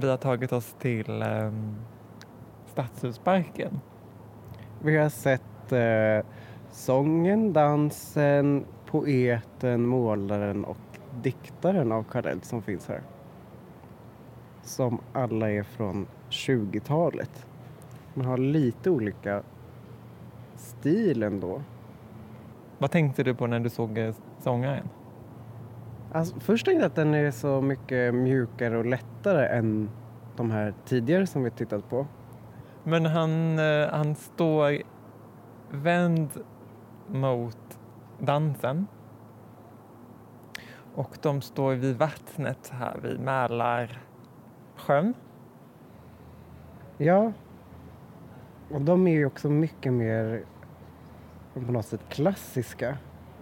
Vi 0.00 0.08
har 0.08 0.16
tagit 0.16 0.52
oss 0.52 0.76
till 0.78 1.22
eh, 1.22 1.52
Stadshusparken. 2.66 3.80
Vi 4.82 4.96
har 4.96 5.08
sett 5.08 5.72
eh, 5.72 6.26
sången, 6.70 7.52
dansen, 7.52 8.64
poeten, 8.86 9.86
målaren 9.86 10.64
och 10.64 10.76
diktaren 11.22 11.92
av 11.92 12.02
Karel 12.02 12.42
som 12.42 12.62
finns 12.62 12.88
här. 12.88 13.02
Som 14.62 15.00
alla 15.12 15.50
är 15.50 15.62
från 15.62 16.06
20-talet. 16.30 17.46
Man 18.14 18.26
har 18.26 18.38
lite 18.38 18.90
olika 18.90 19.42
stil 20.56 21.22
ändå. 21.22 21.62
Vad 22.78 22.90
tänkte 22.90 23.22
du 23.22 23.34
på 23.34 23.46
när 23.46 23.60
du 23.60 23.70
såg 23.70 23.98
eh, 23.98 24.14
sångaren? 24.38 24.88
Alltså, 26.12 26.40
först 26.40 26.64
tänkte 26.64 26.82
jag 26.82 26.88
att 26.88 26.96
den 26.96 27.14
är 27.14 27.30
så 27.30 27.60
mycket 27.60 28.14
mjukare 28.14 28.78
och 28.78 28.84
lättare 29.20 29.46
än 29.46 29.90
de 30.36 30.50
här 30.50 30.74
tidigare 30.84 31.26
som 31.26 31.42
vi 31.42 31.50
tittat 31.50 31.90
på. 31.90 32.06
Men 32.84 33.06
han, 33.06 33.58
eh, 33.58 33.88
han 33.90 34.14
står 34.14 34.82
vänd 35.70 36.30
mot 37.06 37.78
dansen. 38.18 38.86
Och 40.94 41.18
de 41.22 41.40
står 41.40 41.74
vid 41.74 41.96
vattnet 41.96 42.72
här 42.72 42.98
vid 43.02 43.20
Mälarsjön. 43.20 45.14
Ja. 46.98 47.32
Och 48.70 48.80
de 48.80 49.06
är 49.06 49.12
ju 49.12 49.26
också 49.26 49.50
mycket 49.50 49.92
mer 49.92 50.44
på 51.54 51.72
något 51.72 51.86
sätt 51.86 52.08
klassiska 52.08 52.98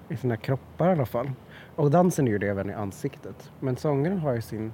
i 0.08 0.16
sina 0.16 0.36
kroppar 0.36 0.88
i 0.88 0.92
alla 0.92 1.06
fall. 1.06 1.30
Och 1.76 1.90
dansen 1.90 2.26
är 2.28 2.32
ju 2.32 2.38
det 2.38 2.48
även 2.48 2.70
i 2.70 2.72
ansiktet. 2.72 3.52
Men 3.60 3.76
sångaren 3.76 4.18
har 4.18 4.34
ju 4.34 4.42
sin 4.42 4.72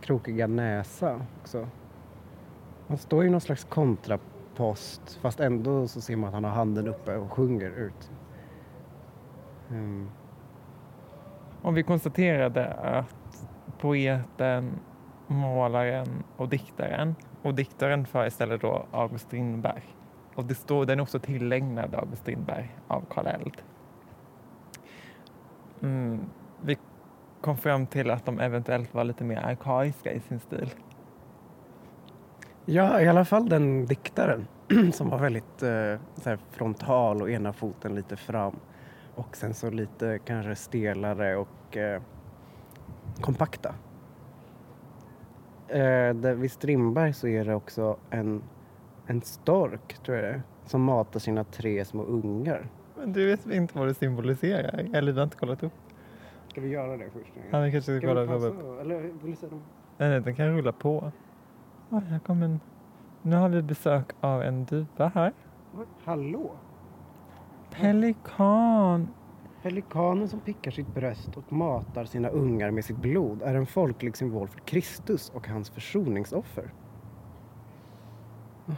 krokiga 0.00 0.46
näsa 0.46 1.20
också. 1.40 1.68
Han 2.88 2.98
står 2.98 3.24
i 3.24 3.30
någon 3.30 3.40
slags 3.40 3.64
kontrapost 3.64 5.18
fast 5.22 5.40
ändå 5.40 5.88
så 5.88 6.00
ser 6.00 6.16
man 6.16 6.28
att 6.28 6.34
han 6.34 6.44
har 6.44 6.50
handen 6.50 6.88
uppe 6.88 7.16
och 7.16 7.32
sjunger 7.32 7.70
ut. 7.70 8.10
Ehm. 9.70 9.76
Mm. 9.76 10.10
Och 11.62 11.76
vi 11.76 11.82
konstaterade 11.82 12.66
att 12.72 13.46
poeten, 13.80 14.80
målaren 15.26 16.24
och 16.36 16.48
diktaren 16.48 17.14
och 17.42 17.54
diktaren 17.54 18.06
föreställer 18.06 18.58
då 18.58 18.86
August 18.90 19.26
Strindberg. 19.26 19.82
Och 20.34 20.44
det 20.44 20.54
står, 20.54 20.86
den 20.86 20.98
är 20.98 21.02
också 21.02 21.18
tillägnad 21.18 21.94
August 21.94 22.22
Strindberg 22.22 22.76
av 22.88 23.04
Karl 23.10 23.26
Eld. 23.26 23.62
Mm, 25.82 26.20
kom 27.40 27.56
fram 27.56 27.86
till 27.86 28.10
att 28.10 28.26
de 28.26 28.40
eventuellt 28.40 28.94
var 28.94 29.04
lite 29.04 29.24
mer 29.24 29.36
arkaiska 29.36 30.12
i 30.12 30.20
sin 30.20 30.40
stil. 30.40 30.70
Ja, 32.64 33.00
i 33.00 33.08
alla 33.08 33.24
fall 33.24 33.48
den 33.48 33.86
diktaren 33.86 34.46
som 34.92 35.10
var 35.10 35.18
väldigt 35.18 35.62
eh, 35.62 35.94
så 36.16 36.36
frontal 36.50 37.22
och 37.22 37.30
ena 37.30 37.52
foten 37.52 37.94
lite 37.94 38.16
fram. 38.16 38.56
Och 39.14 39.36
sen 39.36 39.54
så 39.54 39.70
lite 39.70 40.18
kanske 40.24 40.54
stelare 40.54 41.36
och 41.36 41.76
eh, 41.76 42.02
kompakta. 43.20 43.74
Eh, 45.68 46.14
där 46.14 46.34
vid 46.34 46.52
Strindberg 46.52 47.12
så 47.12 47.28
är 47.28 47.44
det 47.44 47.54
också 47.54 47.96
en, 48.10 48.42
en 49.06 49.22
stork, 49.22 49.98
tror 50.04 50.16
jag 50.16 50.24
det 50.24 50.30
är, 50.30 50.42
som 50.66 50.82
matar 50.82 51.20
sina 51.20 51.44
tre 51.44 51.84
små 51.84 52.02
ungar. 52.02 52.66
Men 52.96 53.12
du 53.12 53.26
vet 53.26 53.46
inte 53.46 53.78
vad 53.78 53.88
det 53.88 53.94
symboliserar? 53.94 54.88
Eller 54.94 55.12
du 55.12 55.18
har 55.18 55.24
inte 55.24 55.36
kollat 55.36 55.62
upp? 55.62 55.72
Ska 56.50 56.60
vi 56.60 56.68
göra 56.68 56.96
det 56.96 57.10
först? 57.10 57.32
Ja, 57.50 57.60
vi 57.60 57.72
kanske 57.72 57.98
ska, 57.98 58.06
ska 58.06 58.26
kolla 58.26 58.46
upp. 58.46 58.80
Eller 58.80 59.00
vill 59.00 59.30
du 59.30 59.36
se 59.36 59.46
dem? 59.46 59.60
Nej, 59.98 60.08
nej, 60.08 60.20
den 60.20 60.34
kan 60.34 60.46
rulla 60.46 60.72
på. 60.72 61.12
Oh, 61.90 62.00
här 62.00 62.18
kommer 62.18 62.44
en... 62.44 62.60
Nu 63.22 63.36
har 63.36 63.48
vi 63.48 63.62
besök 63.62 64.06
av 64.20 64.42
en 64.42 64.64
duva 64.64 65.08
här. 65.14 65.32
Hallå! 66.04 66.50
Pelikan! 67.70 69.08
Pelikanen 69.62 70.28
som 70.28 70.40
pickar 70.40 70.70
sitt 70.70 70.94
bröst 70.94 71.36
och 71.36 71.52
matar 71.52 72.04
sina 72.04 72.28
ungar 72.28 72.70
med 72.70 72.84
sitt 72.84 72.96
blod 72.96 73.42
är 73.42 73.54
en 73.54 73.66
folklig 73.66 74.16
symbol 74.16 74.48
för 74.48 74.60
Kristus 74.60 75.30
och 75.30 75.48
hans 75.48 75.70
försoningsoffer. 75.70 76.72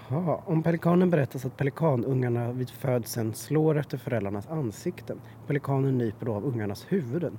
Jaha, 0.09 0.41
om 0.47 0.63
pelikanen 0.63 1.11
berättas 1.11 1.45
att 1.45 1.57
pelikanungarna 1.57 2.53
vid 2.53 2.71
födseln 2.71 3.35
slår 3.35 3.79
efter 3.79 3.99
föräldrarnas 3.99 4.49
ansikten. 4.49 5.21
Pelikanen 5.47 5.99
nyper 5.99 6.27
då 6.27 6.35
av 6.35 6.45
ungarnas 6.45 6.87
huvuden. 6.89 7.39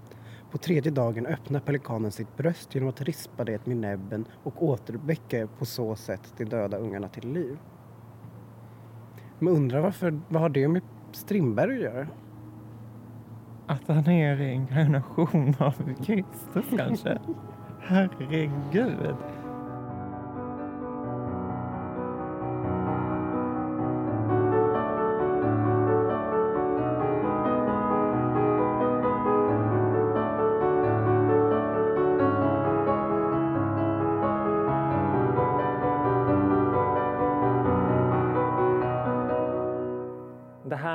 På 0.51 0.57
tredje 0.57 0.91
dagen 0.91 1.25
öppnar 1.25 1.59
pelikanen 1.59 2.12
sitt 2.12 2.38
bröst 2.38 2.75
genom 2.75 2.89
att 2.89 3.01
rispa 3.01 3.44
det 3.44 3.66
med 3.66 3.78
näbben 3.78 4.25
och 4.44 4.63
återväcker 4.63 5.45
på 5.45 5.66
så 5.66 5.95
sätt 5.95 6.34
de 6.38 6.45
döda 6.45 6.78
ungarna 6.78 7.07
till 7.07 7.34
liv. 7.34 7.57
Men 9.40 9.53
undrar 9.53 9.79
varför, 9.79 10.19
vad 10.29 10.41
har 10.41 10.50
det 10.50 10.67
med 10.67 10.81
Strindberg 11.11 11.75
att 11.75 11.94
göra? 11.94 12.07
Att 13.67 13.88
han 13.88 14.07
är 14.07 14.35
reinkarnation 14.35 15.56
av 15.59 15.73
Kristus 16.03 16.66
kanske? 16.78 17.19
Herregud. 17.79 19.16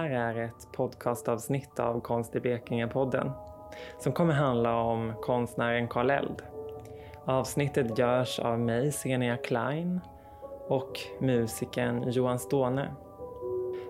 Här 0.09 0.35
är 0.35 0.45
ett 0.45 0.73
podcastavsnitt 0.73 1.81
av 1.81 2.01
Konst 2.01 2.37
i 2.37 2.41
Blekinge-podden 2.41 3.31
som 3.99 4.13
kommer 4.13 4.35
handla 4.35 4.81
om 4.81 5.13
konstnären 5.23 5.89
Karl 5.89 6.11
Eld. 6.11 6.43
Avsnittet 7.25 7.99
görs 7.99 8.39
av 8.39 8.61
mig, 8.61 8.93
Senia 8.93 9.37
Klein, 9.37 10.01
och 10.69 11.01
musikern 11.21 12.11
Johan 12.11 12.39
Ståne. 12.39 12.95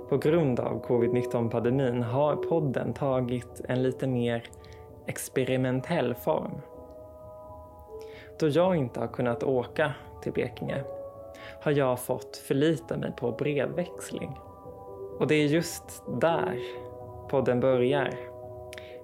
På 0.08 0.18
grund 0.18 0.60
av 0.60 0.82
covid-19-pandemin 0.82 2.02
har 2.02 2.36
podden 2.36 2.92
tagit 2.92 3.60
en 3.68 3.82
lite 3.82 4.06
mer 4.06 4.44
experimentell 5.06 6.14
form. 6.14 6.60
Då 8.40 8.48
jag 8.48 8.76
inte 8.76 9.00
har 9.00 9.08
kunnat 9.08 9.42
åka 9.42 9.94
till 10.22 10.32
Blekinge 10.32 10.84
har 11.60 11.72
jag 11.72 12.00
fått 12.00 12.36
förlita 12.36 12.96
mig 12.96 13.12
på 13.16 13.32
brevväxling. 13.32 14.38
Och 15.18 15.26
det 15.26 15.34
är 15.34 15.46
just 15.46 16.02
där 16.20 16.58
podden 17.28 17.60
börjar. 17.60 18.18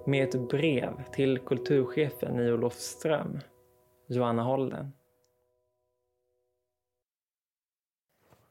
Med 0.05 0.23
ett 0.23 0.49
brev 0.49 1.03
till 1.11 1.39
kulturchefen 1.39 2.39
i 2.39 2.51
Olofström, 2.51 3.39
Johanna 4.07 4.43
Holden. 4.43 4.91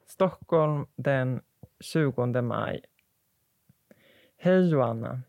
Stockholm 0.06 0.86
den 0.96 1.42
20 1.80 2.42
maj. 2.42 2.84
Hej 4.36 4.70
Johanna. 4.70 5.22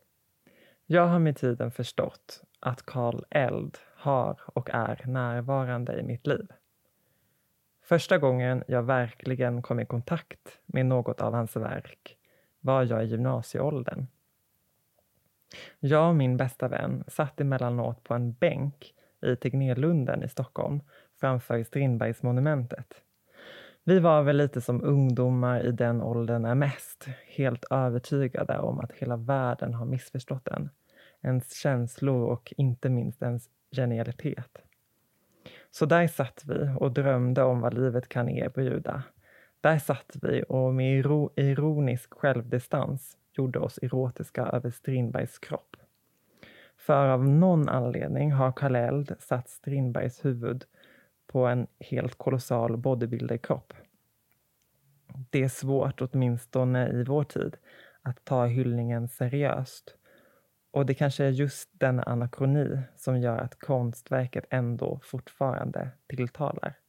Jag 0.85 1.07
har 1.07 1.19
med 1.19 1.37
tiden 1.37 1.71
förstått 1.71 2.41
att 2.59 2.85
Karl 2.85 3.23
Eld 3.29 3.77
har 3.95 4.39
och 4.45 4.69
är 4.69 5.05
närvarande 5.07 5.99
i 5.99 6.03
mitt 6.03 6.27
liv. 6.27 6.47
Första 7.83 8.17
gången 8.17 8.63
jag 8.67 8.83
verkligen 8.83 9.61
kom 9.61 9.79
i 9.79 9.85
kontakt 9.85 10.59
med 10.65 10.85
något 10.85 11.21
av 11.21 11.33
hans 11.33 11.55
verk 11.55 12.17
var 12.63 12.83
jag 12.83 13.03
i 13.03 13.07
gymnasieåldern. 13.07 14.07
Jag 15.79 16.09
och 16.09 16.15
min 16.15 16.37
bästa 16.37 16.67
vän 16.67 17.03
satt 17.07 17.41
emellanåt 17.41 18.03
på 18.03 18.13
en 18.13 18.33
bänk 18.33 18.93
i 19.21 19.35
Tegnérlunden 19.35 20.23
i 20.23 20.29
Stockholm 20.29 20.81
framför 21.19 21.63
Strindbergsmonumentet. 21.63 22.93
Vi 23.83 23.99
var 23.99 24.23
väl 24.23 24.37
lite 24.37 24.61
som 24.61 24.83
ungdomar 24.83 25.65
i 25.65 25.71
den 25.71 26.01
åldern 26.01 26.45
är 26.45 26.55
mest, 26.55 27.07
helt 27.27 27.65
övertygade 27.69 28.57
om 28.57 28.79
att 28.79 28.91
hela 28.91 29.17
världen 29.17 29.73
har 29.73 29.85
missförstått 29.85 30.47
en, 30.47 30.69
ens 31.21 31.55
känslor 31.55 32.29
och 32.29 32.53
inte 32.57 32.89
minst 32.89 33.21
ens 33.21 33.49
genialitet. 33.71 34.57
Så 35.71 35.85
där 35.85 36.07
satt 36.07 36.43
vi 36.45 36.75
och 36.79 36.91
drömde 36.91 37.43
om 37.43 37.61
vad 37.61 37.73
livet 37.73 38.09
kan 38.09 38.29
erbjuda 38.29 39.03
där 39.63 39.77
satt 39.77 40.15
vi 40.21 40.43
och 40.49 40.73
med 40.73 41.05
ironisk 41.35 42.13
självdistans 42.13 43.17
gjorde 43.33 43.59
oss 43.59 43.79
erotiska 43.81 44.45
över 44.45 44.71
Strindbergs 44.71 45.39
kropp. 45.39 45.75
För 46.77 47.07
av 47.07 47.27
någon 47.27 47.69
anledning 47.69 48.31
har 48.31 48.51
Karl 48.51 49.05
satt 49.19 49.49
Strindbergs 49.49 50.25
huvud 50.25 50.65
på 51.27 51.45
en 51.45 51.67
helt 51.79 52.15
kolossal 52.15 52.77
bodybuilderkropp. 52.77 53.73
Det 55.29 55.43
är 55.43 55.49
svårt, 55.49 56.01
åtminstone 56.01 56.89
i 56.89 57.03
vår 57.03 57.23
tid, 57.23 57.57
att 58.01 58.25
ta 58.25 58.45
hyllningen 58.45 59.07
seriöst. 59.07 59.97
Och 60.71 60.85
det 60.85 60.93
kanske 60.93 61.25
är 61.25 61.29
just 61.29 61.69
denna 61.71 62.03
anakroni 62.03 62.79
som 62.95 63.21
gör 63.21 63.37
att 63.37 63.59
konstverket 63.59 64.45
ändå 64.49 64.99
fortfarande 65.03 65.89
tilltalar 66.07 66.82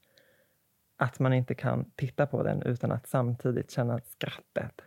att 0.97 1.19
man 1.19 1.33
inte 1.33 1.55
kan 1.55 1.91
titta 1.97 2.27
på 2.27 2.43
den 2.43 2.63
utan 2.63 2.93
att 2.93 3.07
samtidigt 3.07 3.71
känna 3.71 4.01
skrattet. 4.01 4.81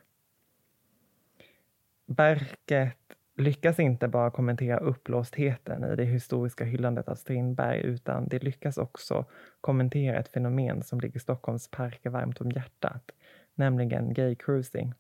Verket 2.06 2.98
lyckas 3.38 3.80
inte 3.80 4.08
bara 4.08 4.32
kommentera 4.32 4.78
uppblåstheten 4.78 5.84
i 5.84 5.96
det 5.96 6.06
historiska 6.06 6.64
hyllandet 6.64 7.08
av 7.08 7.16
Strindberg 7.16 7.82
utan 7.82 8.28
det 8.28 8.44
lyckas 8.44 8.78
också 8.78 9.26
kommentera 9.62 10.20
ett 10.20 10.28
fenomen 10.28 10.84
som 10.84 11.00
ligger 11.00 11.20
Stockholms 11.20 11.72
parker 11.72 12.10
varmt 12.10 12.42
om 12.42 12.52
hjärtat, 12.52 13.12
nämligen 13.56 14.14
gay 14.14 14.36
cruising. 14.36 14.94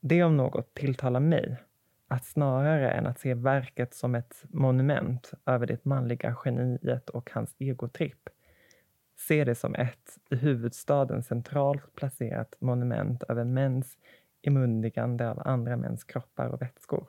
Det 0.00 0.22
om 0.22 0.36
något 0.36 0.74
tilltalar 0.74 1.20
mig, 1.20 1.56
att 2.08 2.24
snarare 2.24 2.90
än 2.90 3.06
att 3.06 3.20
se 3.20 3.34
verket 3.34 3.94
som 3.94 4.14
ett 4.14 4.44
monument 4.48 5.30
över 5.46 5.66
det 5.66 5.84
manliga 5.84 6.36
geniet 6.44 7.10
och 7.10 7.30
hans 7.32 7.54
egotripp, 7.58 8.28
se 9.16 9.44
det 9.44 9.54
som 9.54 9.74
ett 9.74 10.18
i 10.30 10.36
huvudstaden 10.36 11.22
centralt 11.22 11.94
placerat 11.94 12.54
monument 12.58 13.22
över 13.22 13.44
mäns 13.44 13.98
imundigande 14.42 15.30
av 15.30 15.42
andra 15.44 15.76
mäns 15.76 16.04
kroppar 16.04 16.46
och 16.46 16.62
vätskor. 16.62 17.06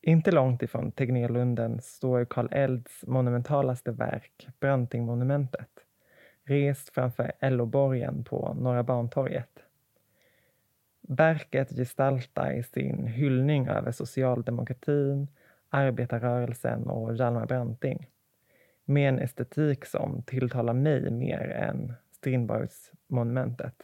Inte 0.00 0.32
långt 0.32 0.62
ifrån 0.62 0.92
Tegnérlunden 0.92 1.80
står 1.80 2.24
Karl 2.24 2.48
Elds 2.50 3.06
monumentalaste 3.06 3.90
verk, 3.92 4.48
Brantingmonumentet, 4.60 5.70
rest 6.44 6.88
framför 6.94 7.32
Elloborgen 7.40 8.24
på 8.24 8.54
Norra 8.54 8.82
Bantorget. 8.82 9.62
Verket 11.00 11.76
gestaltar 11.76 12.52
i 12.52 12.62
sin 12.62 13.06
hyllning 13.06 13.68
över 13.68 13.92
socialdemokratin, 13.92 15.28
arbetarrörelsen 15.68 16.86
och 16.86 17.16
Hjalmar 17.16 17.46
Branting 17.46 18.06
med 18.88 19.08
en 19.08 19.18
estetik 19.18 19.84
som 19.84 20.22
tilltalar 20.22 20.74
mig 20.74 21.10
mer 21.10 21.50
än 21.50 21.92
Strindbergsmonumentet. 22.12 23.74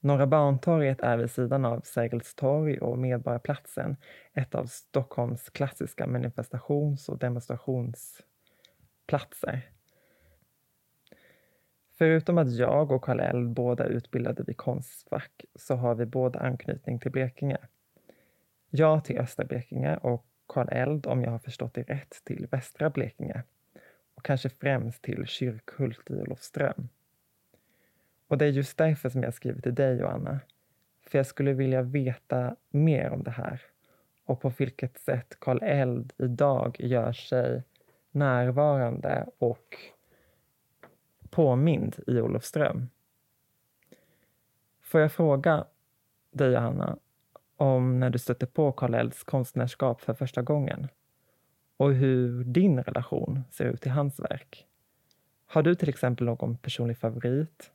Norra 0.00 0.26
Bantorget 0.26 1.00
är 1.00 1.16
vid 1.16 1.30
sidan 1.30 1.64
av 1.64 1.80
Sergels 1.80 2.34
torg 2.34 2.78
och 2.78 2.98
Medborgarplatsen 2.98 3.96
ett 4.32 4.54
av 4.54 4.66
Stockholms 4.66 5.50
klassiska 5.50 6.06
manifestations 6.06 7.08
och 7.08 7.18
demonstrationsplatser. 7.18 9.70
Förutom 11.98 12.38
att 12.38 12.52
jag 12.52 12.92
och 12.92 13.04
Karl 13.04 13.48
båda 13.48 13.84
är 13.84 13.88
utbildade 13.88 14.42
vid 14.42 14.56
Konstfack 14.56 15.44
så 15.54 15.74
har 15.74 15.94
vi 15.94 16.06
båda 16.06 16.38
anknytning 16.38 16.98
till 16.98 17.10
Blekinge. 17.10 17.58
Jag 18.70 19.04
till 19.04 19.18
östra 19.18 19.44
Blekinge 19.44 19.96
och 19.96 20.26
Karl 20.54 20.68
Eld, 20.70 21.06
om 21.06 21.22
jag 21.22 21.30
har 21.30 21.38
förstått 21.38 21.74
det 21.74 21.82
rätt, 21.82 22.20
till 22.24 22.46
västra 22.50 22.90
Blekinge 22.90 23.42
och 24.14 24.24
kanske 24.24 24.48
främst 24.48 25.02
till 25.02 25.26
Kyrkhult 25.26 26.10
i 26.10 26.14
Olofström. 26.14 26.88
Och 28.28 28.38
det 28.38 28.44
är 28.44 28.50
just 28.50 28.78
därför 28.78 29.08
som 29.08 29.22
jag 29.22 29.34
skriver 29.34 29.60
till 29.60 29.74
dig, 29.74 29.96
Joanna. 29.96 30.40
För 31.06 31.18
jag 31.18 31.26
skulle 31.26 31.52
vilja 31.52 31.82
veta 31.82 32.56
mer 32.70 33.10
om 33.10 33.22
det 33.22 33.30
här 33.30 33.62
och 34.24 34.40
på 34.40 34.48
vilket 34.48 34.98
sätt 34.98 35.36
Karl 35.38 35.62
Eld 35.62 36.12
idag 36.18 36.76
gör 36.80 37.12
sig 37.12 37.62
närvarande 38.10 39.26
och 39.38 39.76
påmind 41.30 41.96
i 42.06 42.20
Olofström. 42.20 42.88
Får 44.82 45.00
jag 45.00 45.12
fråga 45.12 45.64
dig, 46.30 46.52
Johanna, 46.52 46.96
om 47.64 48.00
när 48.00 48.10
du 48.10 48.18
stötte 48.18 48.46
på 48.46 48.72
Karl 48.72 48.94
Elds 48.94 49.24
konstnärskap 49.24 50.00
för 50.00 50.14
första 50.14 50.42
gången 50.42 50.88
och 51.76 51.94
hur 51.94 52.44
din 52.44 52.82
relation 52.82 53.44
ser 53.50 53.64
ut 53.64 53.82
till 53.82 53.90
hans 53.90 54.20
verk? 54.20 54.66
Har 55.46 55.62
du 55.62 55.74
till 55.74 55.88
exempel 55.88 56.26
någon 56.26 56.56
personlig 56.56 56.98
favorit? 56.98 57.70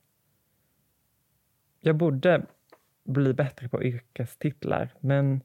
Jag 1.80 1.96
borde 1.96 2.46
bli 3.04 3.34
bättre 3.34 3.70
på 3.70 3.84
yrkestitlar, 3.84 4.90
men 5.00 5.42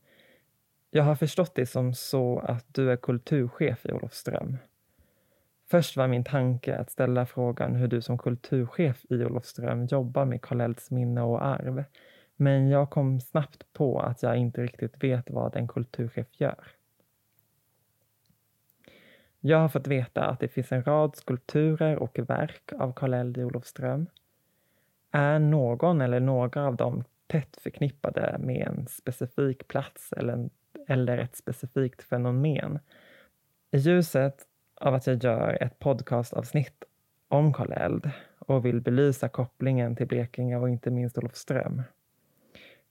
jag 0.90 1.04
har 1.04 1.14
förstått 1.14 1.54
det 1.54 1.66
som 1.66 1.94
så 1.94 2.38
att 2.38 2.66
du 2.74 2.92
är 2.92 2.96
kulturchef 2.96 3.86
i 3.86 3.92
Olofström. 3.92 4.56
Först 5.66 5.96
var 5.96 6.08
min 6.08 6.24
tanke 6.24 6.76
att 6.76 6.90
ställa 6.90 7.26
frågan 7.26 7.74
hur 7.74 7.88
du 7.88 8.02
som 8.02 8.18
kulturchef 8.18 9.04
i 9.10 9.24
Olofström 9.24 9.86
jobbar 9.86 10.24
med 10.24 10.42
Karl 10.42 10.60
Elds 10.60 10.90
minne 10.90 11.22
och 11.22 11.44
arv. 11.44 11.84
Men 12.36 12.68
jag 12.68 12.90
kom 12.90 13.20
snabbt 13.20 13.72
på 13.72 14.00
att 14.00 14.22
jag 14.22 14.36
inte 14.36 14.62
riktigt 14.62 15.04
vet 15.04 15.30
vad 15.30 15.56
en 15.56 15.68
kulturchef 15.68 16.26
gör. 16.32 16.64
Jag 19.40 19.58
har 19.58 19.68
fått 19.68 19.86
veta 19.86 20.24
att 20.24 20.40
det 20.40 20.48
finns 20.48 20.72
en 20.72 20.84
rad 20.84 21.16
skulpturer 21.16 21.96
och 21.96 22.18
verk 22.18 22.72
av 22.72 22.92
Karl 22.92 23.14
Eld 23.14 23.38
i 23.38 23.44
Olofström. 23.44 24.06
Är 25.10 25.38
någon 25.38 26.00
eller 26.00 26.20
några 26.20 26.66
av 26.66 26.76
dem 26.76 27.04
tätt 27.26 27.56
förknippade 27.56 28.36
med 28.38 28.66
en 28.66 28.86
specifik 28.86 29.68
plats 29.68 30.12
eller, 30.12 30.50
eller 30.86 31.18
ett 31.18 31.36
specifikt 31.36 32.02
fenomen? 32.02 32.78
I 33.70 33.78
ljuset 33.78 34.46
av 34.74 34.94
att 34.94 35.06
jag 35.06 35.24
gör 35.24 35.62
ett 35.62 35.78
podcastavsnitt 35.78 36.84
om 37.28 37.52
Karl 37.52 37.72
Eld 37.72 38.10
och 38.38 38.64
vill 38.64 38.80
belysa 38.80 39.28
kopplingen 39.28 39.96
till 39.96 40.06
Blekinge 40.06 40.56
och 40.56 40.68
inte 40.68 40.90
minst 40.90 41.18
Olofström. 41.18 41.82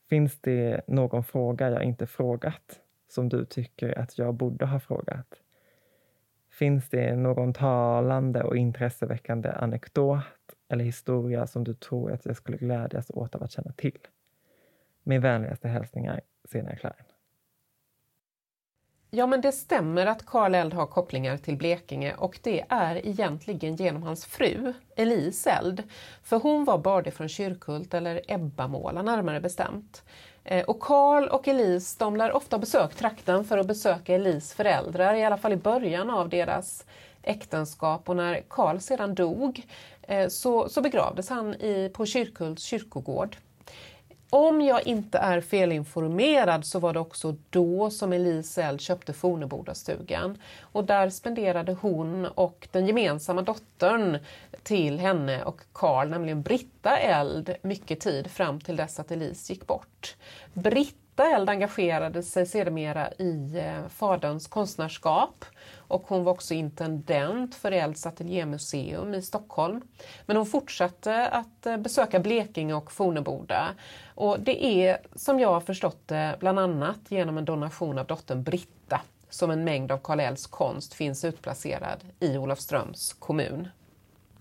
Finns 0.10 0.40
det 0.42 0.82
någon 0.88 1.24
fråga 1.24 1.70
jag 1.70 1.84
inte 1.84 2.08
frågat 2.08 2.80
som 3.08 3.30
du 3.30 3.46
tycker 3.46 4.00
att 4.00 4.18
jag 4.18 4.34
borde 4.34 4.66
ha 4.66 4.80
frågat? 4.80 5.28
Finns 6.52 6.90
det 6.90 7.16
någon 7.16 7.54
talande 7.54 8.44
och 8.44 8.58
intresseväckande 8.58 9.50
anekdot 9.50 10.24
eller 10.70 10.86
historia 10.86 11.48
som 11.48 11.64
du 11.64 11.74
tror 11.74 12.12
att 12.12 12.26
jag 12.26 12.36
skulle 12.36 12.58
glädjas 12.58 13.12
åt 13.14 13.36
av 13.36 13.44
att 13.44 13.52
känna 13.52 13.72
till? 13.72 14.00
Med 15.04 15.22
vänligaste 15.22 15.68
hälsningar, 15.68 16.22
Sena 16.46 16.76
Klein. 16.76 17.13
Ja, 19.16 19.28
men 19.28 19.42
det 19.42 19.52
stämmer 19.52 20.06
att 20.06 20.26
Karl 20.26 20.56
Eld 20.56 20.74
har 20.74 20.86
kopplingar 20.86 21.38
till 21.38 21.58
Blekinge 21.58 22.14
och 22.14 22.40
det 22.44 22.66
är 22.70 23.08
egentligen 23.08 23.76
genom 23.76 24.04
hans 24.04 24.26
fru, 24.26 24.74
Elise 24.96 25.50
Eld. 25.50 25.84
För 26.24 26.40
hon 26.40 26.66
var 26.66 26.78
barde 26.78 27.12
från 27.12 27.30
Kyrkhult, 27.30 27.94
eller 27.94 28.22
Ebbamåla 28.28 29.02
närmare 29.02 29.42
bestämt. 29.42 30.04
Eh, 30.44 30.64
och 30.66 30.80
Karl 30.80 31.28
och 31.28 31.48
Elise 31.48 31.96
de 32.00 32.18
lär 32.18 32.32
ofta 32.36 32.58
besökt 32.58 32.98
trakten 32.98 33.46
för 33.46 33.58
att 33.58 33.68
besöka 33.68 34.16
Elis 34.16 34.54
föräldrar, 34.54 35.14
i 35.14 35.24
alla 35.24 35.38
fall 35.38 35.54
i 35.54 35.58
början 35.58 36.10
av 36.10 36.30
deras 36.30 36.86
äktenskap. 37.22 38.10
Och 38.10 38.16
när 38.16 38.42
Karl 38.48 38.80
sedan 38.80 39.16
dog 39.16 39.62
eh, 40.02 40.28
så, 40.28 40.70
så 40.70 40.82
begravdes 40.82 41.30
han 41.30 41.54
i, 41.54 41.92
på 41.94 42.06
Kyrkhults 42.06 42.64
kyrkogård. 42.64 43.38
Om 44.36 44.62
jag 44.62 44.88
inte 44.88 45.18
är 45.18 45.42
felinformerad 45.42 46.66
så 46.66 46.80
var 46.80 46.94
det 46.94 47.00
också 47.00 47.36
då 47.50 47.90
som 47.90 48.14
Elise 48.14 48.64
Eld 48.64 48.82
köpte 48.82 49.14
Fornebodastugan. 49.14 50.38
Och 50.62 50.84
där 50.84 51.10
spenderade 51.10 51.74
hon 51.74 52.26
och 52.26 52.68
den 52.72 52.88
gemensamma 52.88 53.42
dottern 53.42 54.18
till 54.64 55.00
henne 55.00 55.44
och 55.44 55.62
Karl, 55.74 56.10
nämligen 56.10 56.42
Britta 56.42 56.98
Eld, 56.98 57.56
mycket 57.62 58.00
tid 58.00 58.32
fram 58.32 58.60
till 58.60 58.76
dess 58.76 59.00
att 59.00 59.12
Elise 59.12 59.54
gick 59.54 59.68
bort. 59.68 60.16
Britta 60.54 61.03
Eld 61.20 61.50
engagerade 61.50 62.24
sig 62.24 62.46
sedermera 62.46 63.12
i 63.12 63.58
eh, 63.58 63.88
faderns 63.90 64.48
konstnärskap 64.48 65.46
och 65.78 66.04
hon 66.08 66.24
var 66.24 66.32
också 66.32 66.54
intendent 66.54 67.56
för 67.56 67.72
Elds 67.72 68.06
ateljémuseum 68.06 69.14
i 69.14 69.22
Stockholm. 69.22 69.82
Men 70.26 70.38
hon 70.38 70.46
fortsatte 70.46 71.28
att 71.28 71.66
eh, 71.66 71.78
besöka 71.78 72.20
Blekinge 72.20 72.74
och 72.74 72.92
Forneboda. 72.92 73.68
Och 74.16 74.40
det 74.40 74.66
är, 74.66 74.98
som 75.16 75.40
jag 75.40 75.54
har 75.54 75.62
förstått 75.62 76.08
det, 76.08 76.36
bland 76.40 76.60
annat 76.60 77.00
genom 77.08 77.38
en 77.38 77.46
donation 77.46 77.98
av 77.98 78.06
dottern 78.06 78.44
Britta 78.44 79.02
som 79.30 79.52
en 79.52 79.64
mängd 79.64 79.92
av 79.92 79.98
Karl 79.98 80.20
Elds 80.20 80.48
konst 80.48 80.94
finns 80.94 81.26
utplacerad 81.26 82.00
i 82.20 82.38
Olofströms 82.38 83.14
kommun. 83.14 83.68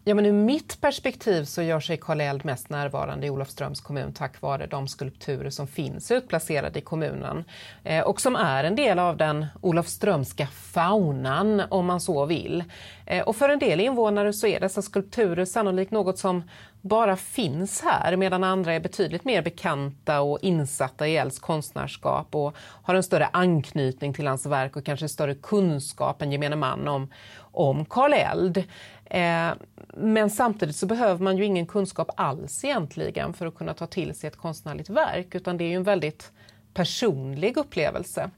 Ja, 0.05 0.15
men 0.15 0.27
ur 0.27 0.33
mitt 0.33 0.81
perspektiv 0.81 1.45
så 1.45 1.63
gör 1.63 1.81
sig 1.81 1.97
Karl 1.97 2.21
Eld 2.21 2.45
mest 2.45 2.71
närvarande 2.71 3.27
i 3.27 3.31
Olofströms 3.31 3.81
kommun 3.81 4.13
tack 4.13 4.41
vare 4.41 4.67
de 4.67 4.89
skulpturer 4.89 5.51
som 5.51 5.67
finns 5.67 6.11
utplacerade 6.11 6.79
i 6.79 6.83
kommunen 6.83 7.45
eh, 7.85 8.05
och 8.05 8.21
som 8.21 8.37
är 8.37 8.65
en 8.65 8.77
del 8.77 8.99
av 8.99 9.17
den 9.17 9.47
olofströmska 9.61 10.47
faunan 10.47 11.63
om 11.69 11.87
man 11.87 12.01
så 12.01 12.27
vill. 12.27 12.65
Eh, 13.07 13.23
och 13.23 13.37
för 13.37 13.49
en 13.49 13.59
del 13.59 13.81
invånare 13.81 14.33
så 14.33 14.47
är 14.47 14.61
dessa 14.61 14.83
skulpturer 14.83 15.45
sannolikt 15.45 15.91
något 15.91 16.19
som 16.19 16.43
bara 16.83 17.17
finns 17.17 17.81
här 17.81 18.17
medan 18.17 18.45
andra 18.45 18.73
är 18.73 18.81
betydligt 18.81 19.25
mer 19.25 19.43
bekanta 19.43 20.21
och 20.21 20.39
insatta 20.43 21.09
i 21.09 21.17
Els 21.17 21.39
konstnärskap 21.39 22.35
och 22.35 22.57
har 22.59 22.95
en 22.95 23.03
större 23.03 23.29
anknytning 23.33 24.15
till 24.15 24.27
hans 24.27 24.47
verk 24.47 24.77
och 24.77 24.85
kanske 24.85 25.09
större 25.09 25.35
kunskap 25.35 26.23
än 26.23 26.33
gemene 26.33 26.57
man 26.57 26.89
om, 26.89 27.13
om 27.39 27.85
Karl 27.85 28.13
Eld. 28.13 28.57
Eh, 29.05 29.51
men 29.95 30.31
samtidigt 30.31 30.77
så 30.77 30.87
behöver 30.87 31.25
man 31.25 31.37
ju 31.37 31.45
ingen 31.45 31.67
kunskap 31.67 32.11
alls 32.17 32.65
egentligen 32.65 33.35
för 33.35 33.47
att 33.47 33.55
kunna 33.55 33.75
ta 33.75 33.87
till 33.87 34.15
sig 34.15 34.29
ett 34.29 34.37
konstnärligt 34.37 34.91
verk 34.91 35.35
utan 35.35 35.57
det 35.57 35.65
är 35.65 35.69
ju 35.69 35.77
en 35.77 35.83
väldigt 35.83 36.33
personlig 36.75 37.57
upplevelse. 37.57 38.31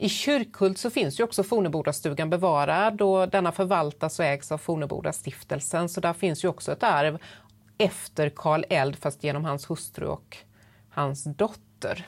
I 0.00 0.08
Kyrkhult 0.08 0.78
så 0.78 0.90
finns 0.90 1.20
ju 1.20 1.24
också 1.24 1.42
Fornebodastugan 1.42 2.30
bevarad 2.30 3.02
och 3.02 3.28
denna 3.28 3.52
förvaltas 3.52 4.18
och 4.18 4.24
ägs 4.24 4.52
av 4.52 4.58
Fornebodastiftelsen 4.58 5.88
så 5.88 6.00
där 6.00 6.12
finns 6.12 6.44
ju 6.44 6.48
också 6.48 6.72
ett 6.72 6.82
arv 6.82 7.18
efter 7.78 8.28
Karl 8.28 8.64
Eld 8.68 8.96
fast 8.96 9.24
genom 9.24 9.44
hans 9.44 9.70
hustru 9.70 10.06
och 10.06 10.36
hans 10.90 11.24
dotter. 11.24 12.06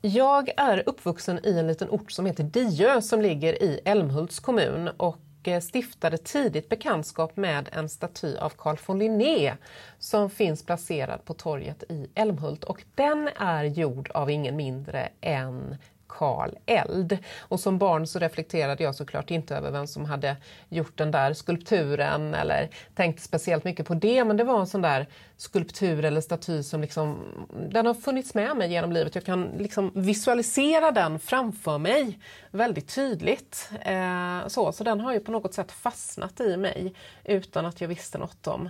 Jag 0.00 0.50
är 0.56 0.82
uppvuxen 0.86 1.46
i 1.46 1.58
en 1.58 1.66
liten 1.66 1.90
ort 1.90 2.12
som 2.12 2.26
heter 2.26 2.44
Diö 2.44 3.02
som 3.02 3.22
ligger 3.22 3.62
i 3.62 3.80
Älmhults 3.84 4.40
kommun 4.40 4.88
och 4.88 5.18
eh, 5.44 5.60
stiftade 5.60 6.18
tidigt 6.18 6.68
bekantskap 6.68 7.36
med 7.36 7.68
en 7.72 7.88
staty 7.88 8.36
av 8.36 8.50
Carl 8.50 8.76
von 8.86 8.98
Linné 8.98 9.56
som 9.98 10.30
finns 10.30 10.66
placerad 10.66 11.24
på 11.24 11.34
torget 11.34 11.84
i 11.88 12.06
Älmhult 12.14 12.64
och 12.64 12.84
den 12.94 13.28
är 13.36 13.64
gjord 13.64 14.10
av 14.10 14.30
ingen 14.30 14.56
mindre 14.56 15.08
än 15.20 15.76
Karl 16.08 16.50
Eld. 16.66 17.18
Och 17.40 17.60
som 17.60 17.78
barn 17.78 18.06
så 18.06 18.18
reflekterade 18.18 18.82
jag 18.82 18.94
såklart 18.94 19.30
inte 19.30 19.56
över 19.56 19.70
vem 19.70 19.86
som 19.86 20.04
hade 20.04 20.36
gjort 20.68 20.98
den 20.98 21.10
där 21.10 21.34
skulpturen 21.34 22.34
eller 22.34 22.68
tänkte 22.94 23.22
speciellt 23.22 23.64
mycket 23.64 23.86
på 23.86 23.94
det, 23.94 24.24
men 24.24 24.36
det 24.36 24.44
var 24.44 24.60
en 24.60 24.66
sån 24.66 24.82
där 24.82 25.06
skulptur 25.36 26.04
eller 26.04 26.20
staty 26.20 26.62
som 26.62 26.80
liksom, 26.80 27.18
den 27.70 27.86
har 27.86 27.94
funnits 27.94 28.34
med 28.34 28.56
mig 28.56 28.70
genom 28.70 28.92
livet. 28.92 29.14
Jag 29.14 29.24
kan 29.24 29.44
liksom 29.44 29.90
visualisera 29.94 30.90
den 30.92 31.18
framför 31.18 31.78
mig 31.78 32.18
väldigt 32.50 32.94
tydligt. 32.94 33.70
Eh, 33.80 34.46
så, 34.46 34.72
så 34.72 34.84
den 34.84 35.00
har 35.00 35.12
ju 35.12 35.20
på 35.20 35.32
något 35.32 35.54
sätt 35.54 35.72
fastnat 35.72 36.40
i 36.40 36.56
mig 36.56 36.94
utan 37.24 37.66
att 37.66 37.80
jag 37.80 37.88
visste 37.88 38.18
något 38.18 38.46
om 38.46 38.68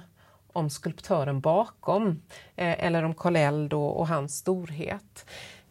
om 0.57 0.71
skulptören 0.71 1.41
bakom, 1.41 2.23
eh, 2.57 2.85
eller 2.85 3.03
om 3.03 3.15
Karl 3.15 3.37
Eld 3.37 3.73
och, 3.73 4.01
och 4.01 4.09
hans 4.09 4.37
storhet. 4.39 5.27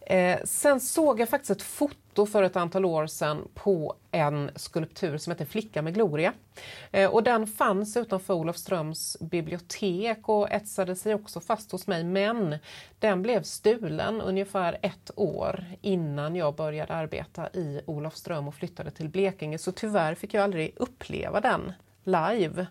Eh, 0.05 0.39
sen 0.43 0.79
såg 0.79 1.19
jag 1.19 1.29
faktiskt 1.29 1.51
ett 1.51 1.61
foto 1.61 2.25
för 2.25 2.43
ett 2.43 2.55
antal 2.55 2.85
år 2.85 3.07
sedan 3.07 3.47
på 3.53 3.95
en 4.11 4.51
skulptur 4.55 5.17
som 5.17 5.31
heter 5.31 5.45
Flicka 5.45 5.81
med 5.81 5.93
gloria. 5.93 6.33
Eh, 6.91 7.09
och 7.09 7.23
den 7.23 7.47
fanns 7.47 7.97
utanför 7.97 8.33
Olofströms 8.33 9.17
bibliotek 9.19 10.29
och 10.29 10.51
etsade 10.51 10.95
sig 10.95 11.15
också 11.15 11.39
fast 11.39 11.71
hos 11.71 11.87
mig 11.87 12.03
men 12.03 12.57
den 12.99 13.21
blev 13.21 13.43
stulen 13.43 14.21
ungefär 14.21 14.77
ett 14.81 15.11
år 15.15 15.65
innan 15.81 16.35
jag 16.35 16.55
började 16.55 16.93
arbeta 16.93 17.49
i 17.49 17.81
Olofström 17.85 18.47
och 18.47 18.55
flyttade 18.55 18.91
till 18.91 19.09
Blekinge 19.09 19.57
så 19.57 19.71
tyvärr 19.71 20.15
fick 20.15 20.33
jag 20.33 20.43
aldrig 20.43 20.73
uppleva 20.75 21.41
den 21.41 21.73
live. 22.03 22.67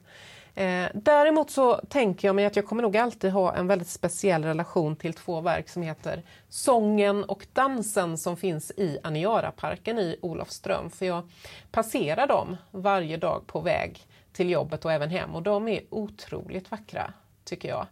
Eh, 0.54 0.87
däremot 0.94 1.50
så 1.50 1.76
tänker 1.76 2.28
jag 2.28 2.34
mig 2.37 2.44
att 2.44 2.56
jag 2.56 2.66
kommer 2.66 2.82
nog 2.82 2.96
alltid 2.96 3.30
ha 3.30 3.54
en 3.54 3.66
väldigt 3.66 3.88
speciell 3.88 4.44
relation 4.44 4.96
till 4.96 5.14
två 5.14 5.40
verk 5.40 5.68
som 5.68 5.82
heter 5.82 6.23
Sången 6.49 7.25
och 7.25 7.46
dansen 7.52 8.18
som 8.18 8.37
finns 8.37 8.73
i 8.76 8.99
Aniara-parken 9.02 9.99
i 9.99 10.16
Olofström. 10.23 10.90
För 10.90 11.06
jag 11.06 11.28
passerar 11.70 12.26
dem 12.26 12.56
varje 12.70 13.16
dag 13.16 13.46
på 13.46 13.61
väg 13.61 14.06
till 14.32 14.50
jobbet 14.50 14.84
och 14.84 14.92
även 14.92 15.11
hem 15.11 15.34
och 15.34 15.42
de 15.42 15.68
är 15.68 15.80
otroligt 15.90 16.70
vackra 16.70 17.12
tycker 17.44 17.68
jag. 17.68 17.87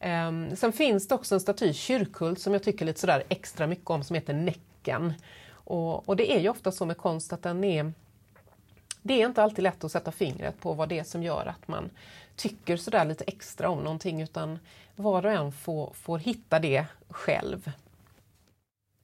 Eh, 0.00 0.54
sen 0.54 0.72
finns 0.72 1.08
det 1.08 1.14
också 1.14 1.34
en 1.34 1.40
staty 1.40 1.66
i 1.66 1.74
Kyrkhult 1.74 2.40
som 2.40 2.52
jag 2.52 2.62
tycker 2.62 2.84
lite 2.84 3.00
sådär 3.00 3.22
extra 3.28 3.66
mycket 3.66 3.90
om 3.90 4.04
som 4.04 4.14
heter 4.14 4.34
Näcken. 4.34 5.14
Och, 5.50 6.08
och 6.08 6.16
det 6.16 6.32
är 6.36 6.40
ju 6.40 6.48
ofta 6.48 6.72
så 6.72 6.86
med 6.86 6.96
konst 6.96 7.32
att 7.32 7.42
den 7.42 7.64
är 7.64 7.92
det 9.08 9.22
är 9.22 9.26
inte 9.26 9.42
alltid 9.42 9.62
lätt 9.62 9.84
att 9.84 9.92
sätta 9.92 10.12
fingret 10.12 10.60
på 10.60 10.72
vad 10.72 10.88
det 10.88 10.98
är 10.98 11.04
som 11.04 11.22
gör 11.22 11.46
att 11.46 11.68
man 11.68 11.90
tycker 12.36 12.76
sådär 12.76 13.04
lite 13.04 13.24
extra 13.24 13.70
om 13.70 13.78
någonting 13.78 14.22
utan 14.22 14.58
var 14.96 15.26
och 15.26 15.32
en 15.32 15.52
får, 15.52 15.92
får 15.94 16.18
hitta 16.18 16.58
det 16.58 16.84
själv. 17.08 17.72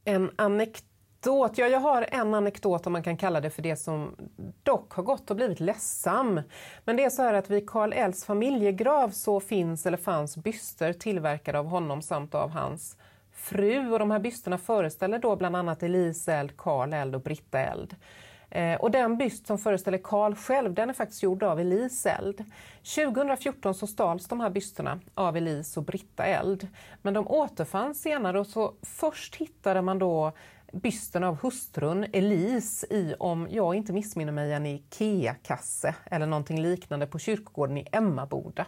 En 0.04 0.30
anekdot, 0.36 1.58
ja 1.58 1.66
jag 1.66 1.80
har 1.80 2.06
en 2.10 2.34
anekdot 2.34 2.86
om 2.86 2.92
man 2.92 3.02
kan 3.02 3.16
kalla 3.16 3.40
det 3.40 3.50
för 3.50 3.62
det 3.62 3.76
som 3.76 4.16
dock 4.62 4.92
har 4.92 5.02
gått 5.02 5.30
och 5.30 5.36
blivit 5.36 5.60
ledsam. 5.60 6.40
Men 6.84 6.96
det 6.96 7.04
är 7.04 7.10
så 7.10 7.22
här 7.22 7.34
att 7.34 7.50
vid 7.50 7.70
Karl 7.70 7.92
Elds 7.92 8.24
familjegrav 8.24 9.10
så 9.10 9.40
finns 9.40 9.86
eller 9.86 9.98
fanns 9.98 10.36
byster 10.36 10.92
tillverkade 10.92 11.58
av 11.58 11.66
honom 11.66 12.02
samt 12.02 12.34
av 12.34 12.50
hans 12.50 12.96
fru 13.32 13.92
och 13.92 13.98
de 13.98 14.10
här 14.10 14.18
bysterna 14.18 14.58
föreställer 14.58 15.18
då 15.18 15.36
bland 15.36 15.56
annat 15.56 15.82
Elise 15.82 16.32
Eld, 16.32 16.56
Karl 16.56 16.92
Eld 16.92 17.14
och 17.14 17.20
Britta 17.20 17.58
Eld. 17.58 17.96
Eh, 18.50 18.74
och 18.74 18.90
den 18.90 19.16
byst 19.16 19.46
som 19.46 19.58
föreställer 19.58 19.98
Karl 19.98 20.34
själv, 20.34 20.74
den 20.74 20.90
är 20.90 20.94
faktiskt 20.94 21.22
gjord 21.22 21.42
av 21.42 21.60
Elise 21.60 22.10
Eld. 22.10 22.44
2014 22.94 23.74
så 23.74 23.86
stals 23.86 24.28
de 24.28 24.40
här 24.40 24.50
bysterna 24.50 25.00
av 25.14 25.36
Elise 25.36 25.80
och 25.80 25.86
Britta 25.86 26.24
Eld. 26.24 26.68
Men 27.02 27.14
de 27.14 27.28
återfanns 27.28 28.02
senare 28.02 28.40
och 28.40 28.46
så 28.46 28.74
först 28.82 29.36
hittade 29.36 29.82
man 29.82 29.98
då 29.98 30.32
bysten 30.74 31.24
av 31.24 31.36
hustrun 31.36 32.06
Elise 32.12 32.86
i, 32.90 33.14
om 33.18 33.48
jag 33.50 33.74
inte 33.74 33.92
missminner 33.92 34.32
mig, 34.32 34.52
en 34.52 34.66
IKEA-kasse 34.66 35.94
eller 36.04 36.26
någonting 36.26 36.62
liknande 36.62 37.06
på 37.06 37.18
kyrkogården 37.18 37.78
i 37.78 37.86
Emmaboda. 37.92 38.66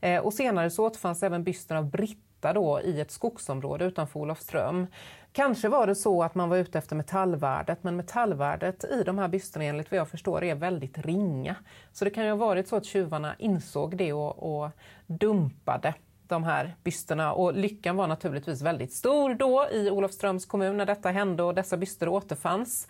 Eh, 0.00 0.20
och 0.20 0.34
senare 0.34 0.70
så 0.70 0.86
återfanns 0.86 1.22
även 1.22 1.44
bysten 1.44 1.76
av 1.76 1.90
Britta 1.90 2.52
då 2.52 2.80
i 2.80 3.00
ett 3.00 3.10
skogsområde 3.10 3.84
utanför 3.84 4.20
Olofström. 4.20 4.86
Kanske 5.32 5.68
var 5.68 5.86
det 5.86 5.94
så 5.94 6.22
att 6.22 6.34
man 6.34 6.48
var 6.48 6.56
ute 6.56 6.78
efter 6.78 6.96
metallvärdet, 6.96 7.82
men 7.82 7.96
metallvärdet 7.96 8.84
i 8.84 9.02
de 9.02 9.18
här 9.18 9.28
bysterna 9.28 9.64
enligt 9.64 9.90
vad 9.90 10.00
jag 10.00 10.08
förstår 10.08 10.44
är 10.44 10.54
väldigt 10.54 10.98
ringa. 10.98 11.56
Så 11.92 12.04
det 12.04 12.10
kan 12.10 12.24
ju 12.24 12.30
ha 12.30 12.36
varit 12.36 12.68
så 12.68 12.76
att 12.76 12.84
tjuvarna 12.84 13.34
insåg 13.38 13.96
det 13.96 14.12
och, 14.12 14.62
och 14.62 14.70
dumpade 15.06 15.94
de 16.32 16.44
här 16.44 16.74
bysterna 16.84 17.32
och 17.32 17.54
lyckan 17.54 17.96
var 17.96 18.06
naturligtvis 18.06 18.62
väldigt 18.62 18.92
stor 18.92 19.34
då 19.34 19.68
i 19.72 19.90
Olofströms 19.90 20.46
kommun 20.46 20.76
när 20.76 20.86
detta 20.86 21.10
hände 21.10 21.42
och 21.42 21.54
dessa 21.54 21.76
byster 21.76 22.08
återfanns. 22.08 22.88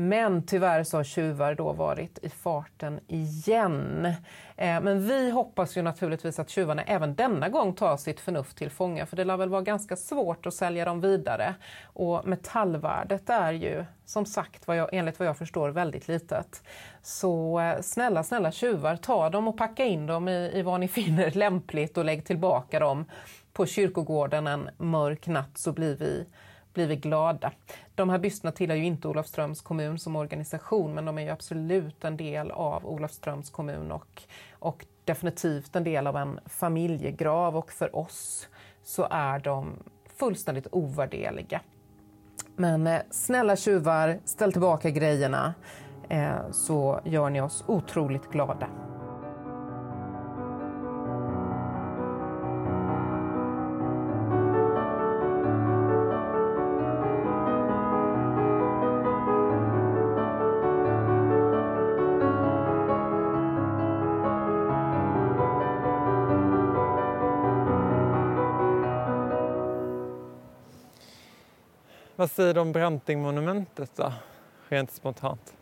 Men 0.00 0.42
tyvärr 0.42 0.84
så 0.84 0.96
har 0.96 1.04
tjuvar 1.04 1.54
då 1.54 1.72
varit 1.72 2.18
i 2.22 2.28
farten 2.28 3.00
igen. 3.06 4.06
Eh, 4.56 4.80
men 4.80 5.06
vi 5.08 5.30
hoppas 5.30 5.76
ju 5.76 5.82
naturligtvis 5.82 6.38
att 6.38 6.50
tjuvarna 6.50 6.82
även 6.82 7.14
denna 7.14 7.48
gång 7.48 7.74
tar 7.74 7.96
sitt 7.96 8.20
förnuft 8.20 8.56
till 8.56 8.70
fånga 8.70 9.06
för 9.06 9.16
det 9.16 9.24
lär 9.24 9.36
väl 9.36 9.48
vara 9.48 9.62
ganska 9.62 9.96
svårt 9.96 10.46
att 10.46 10.54
sälja 10.54 10.84
dem 10.84 11.00
vidare. 11.00 11.54
Och 11.84 12.26
metallvärdet 12.26 13.30
är 13.30 13.52
ju 13.52 13.84
som 14.04 14.26
sagt 14.26 14.66
vad 14.66 14.76
jag, 14.76 14.88
enligt 14.92 15.18
vad 15.18 15.28
jag 15.28 15.38
förstår 15.38 15.70
väldigt 15.70 16.08
litet. 16.08 16.62
Så 17.02 17.60
eh, 17.60 17.80
snälla, 17.80 18.22
snälla 18.22 18.52
tjuvar, 18.52 18.96
ta 18.96 19.30
dem 19.30 19.48
och 19.48 19.58
packa 19.58 19.84
in 19.84 20.06
dem 20.06 20.28
i, 20.28 20.50
i 20.54 20.62
vad 20.62 20.80
ni 20.80 20.88
finner 20.98 21.30
lämpligt 21.30 21.98
och 21.98 22.04
lägg 22.04 22.24
tillbaka 22.24 22.78
dem 22.78 23.04
på 23.52 23.66
kyrkogården 23.66 24.46
en 24.46 24.70
mörk 24.78 25.26
natt 25.26 25.58
så 25.58 25.72
blir 25.72 25.96
vi 25.96 26.26
blir 26.72 26.86
vi 26.86 26.96
glada. 26.96 27.52
De 28.00 28.10
här 28.10 28.18
bysterna 28.18 28.52
tillhör 28.52 28.76
ju 28.76 28.84
inte 28.84 29.08
Olofströms 29.08 29.60
kommun 29.60 29.98
som 29.98 30.16
organisation 30.16 30.94
men 30.94 31.04
de 31.04 31.18
är 31.18 31.22
ju 31.22 31.28
absolut 31.28 32.04
en 32.04 32.16
del 32.16 32.50
av 32.50 32.86
Olofströms 32.86 33.50
kommun 33.50 33.92
och, 33.92 34.22
och 34.52 34.86
definitivt 35.04 35.76
en 35.76 35.84
del 35.84 36.06
av 36.06 36.16
en 36.16 36.40
familjegrav 36.46 37.56
och 37.56 37.72
för 37.72 37.96
oss 37.96 38.48
så 38.82 39.08
är 39.10 39.38
de 39.38 39.72
fullständigt 40.16 40.66
ovärderliga. 40.72 41.60
Men 42.56 42.86
eh, 42.86 43.00
snälla 43.10 43.56
tjuvar, 43.56 44.18
ställ 44.24 44.52
tillbaka 44.52 44.90
grejerna 44.90 45.54
eh, 46.08 46.50
så 46.52 47.00
gör 47.04 47.30
ni 47.30 47.40
oss 47.40 47.64
otroligt 47.66 48.30
glada. 48.30 48.68
Vad 72.20 72.30
säger 72.30 72.54
du 72.54 72.60
om 72.60 72.72
Brantingmonumentet 72.72 73.96
då, 73.96 74.12
rent 74.68 74.90
spontant? 74.90 75.56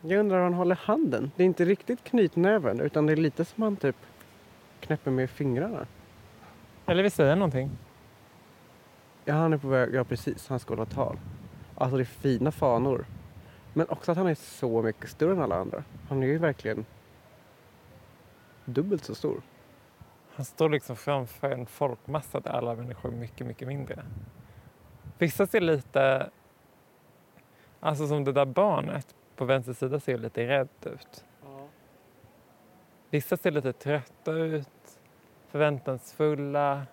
Jag 0.00 0.20
undrar 0.20 0.36
hur 0.36 0.44
han 0.44 0.54
håller 0.54 0.74
handen. 0.74 1.30
Det 1.36 1.42
är 1.42 1.46
inte 1.46 1.64
riktigt 1.64 2.04
knytnäven 2.04 2.80
utan 2.80 3.06
det 3.06 3.12
är 3.12 3.16
lite 3.16 3.44
som 3.44 3.62
han 3.62 3.76
typ 3.76 3.96
knäpper 4.80 5.10
med 5.10 5.30
fingrarna. 5.30 5.86
Eller 6.86 7.02
vi 7.02 7.10
säger 7.10 7.36
någonting. 7.36 7.70
Ja, 9.24 9.34
han 9.34 9.52
är 9.52 9.58
på 9.58 9.68
väg. 9.68 9.94
Ja, 9.94 10.04
precis. 10.04 10.48
Han 10.48 10.58
ska 10.58 10.74
hålla 10.74 10.86
tal. 10.86 11.18
Alltså 11.74 11.96
det 11.96 12.02
är 12.02 12.04
fina 12.04 12.52
fanor. 12.52 13.06
Men 13.72 13.88
också 13.88 14.12
att 14.12 14.18
han 14.18 14.26
är 14.26 14.34
så 14.34 14.82
mycket 14.82 15.10
större 15.10 15.32
än 15.32 15.42
alla 15.42 15.56
andra. 15.56 15.84
Han 16.08 16.22
är 16.22 16.26
ju 16.26 16.38
verkligen 16.38 16.84
dubbelt 18.64 19.04
så 19.04 19.14
stor. 19.14 19.42
Han 20.34 20.44
står 20.44 20.68
liksom 20.68 20.96
framför 20.96 21.50
en 21.50 21.66
folkmassa 21.66 22.40
där 22.40 22.50
alla 22.50 22.74
människor 22.74 23.12
är 23.12 23.16
mycket, 23.16 23.46
mycket 23.46 23.68
mindre. 23.68 24.02
Vissa 25.22 25.46
ser 25.46 25.60
lite, 25.60 26.30
alltså 27.80 28.06
som 28.06 28.24
det 28.24 28.32
där 28.32 28.44
barnet 28.44 29.14
på 29.36 29.44
vänster 29.44 29.72
sida 29.72 30.00
ser 30.00 30.18
lite 30.18 30.48
rädd 30.48 30.68
ut. 30.82 31.24
Ja. 31.42 31.68
Vissa 33.10 33.36
ser 33.36 33.50
lite 33.50 33.72
trötta 33.72 34.32
ut, 34.32 35.00
förväntansfulla. 35.48 36.86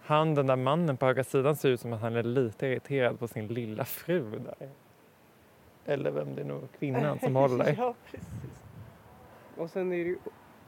Han, 0.00 0.34
den 0.34 0.46
där 0.46 0.56
mannen 0.56 0.96
på 0.96 1.06
högra 1.06 1.24
sidan 1.24 1.56
ser 1.56 1.68
ut 1.68 1.80
som 1.80 1.92
att 1.92 2.00
han 2.00 2.16
är 2.16 2.22
lite 2.22 2.66
irriterad 2.66 3.18
på 3.18 3.28
sin 3.28 3.46
lilla 3.46 3.84
fru 3.84 4.38
där. 4.38 4.68
Eller 5.84 6.10
vem 6.10 6.34
det 6.34 6.40
är 6.40 6.46
nog, 6.46 6.68
kvinnan 6.78 7.18
som 7.18 7.36
håller. 7.42 7.74
ja, 7.78 7.94
precis. 8.10 8.28
Och 9.56 9.70
sen 9.70 9.92
är 9.92 9.96
det 9.96 10.02
ju 10.10 10.18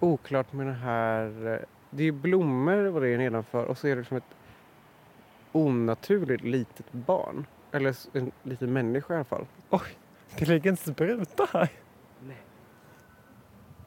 oklart 0.01 0.53
med 0.53 0.67
det 0.67 0.73
här. 0.73 1.65
Det 1.91 2.03
är 2.03 2.07
ju 2.07 2.13
blommor 2.13 2.95
och 2.95 3.01
det 3.01 3.09
är 3.09 3.19
nedanför 3.19 3.65
och 3.65 3.79
så 3.79 3.89
är 3.89 3.97
det 3.97 4.05
som 4.05 4.17
ett 4.17 4.37
onaturligt 5.53 6.45
litet 6.45 6.93
barn. 6.93 7.47
Eller 7.73 7.97
en 8.13 8.33
liten 8.43 8.73
människa 8.73 9.15
i 9.15 9.17
alla 9.17 9.25
fall. 9.25 9.47
Det 10.39 10.49
ligger 10.49 10.71
en 10.71 10.77
spruta 10.77 11.47
här. 11.53 11.69
Nej. 12.27 12.37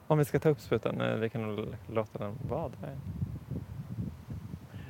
Om 0.08 0.18
vi 0.18 0.26
ska 0.26 0.40
ta 0.40 0.50
upp 0.50 0.60
sprutan, 0.60 1.02
eh, 1.02 1.16
vi 1.16 1.30
kan 1.30 1.76
låta 1.88 2.20
den 2.20 2.38
vara 2.50 2.70
där. 2.82 2.98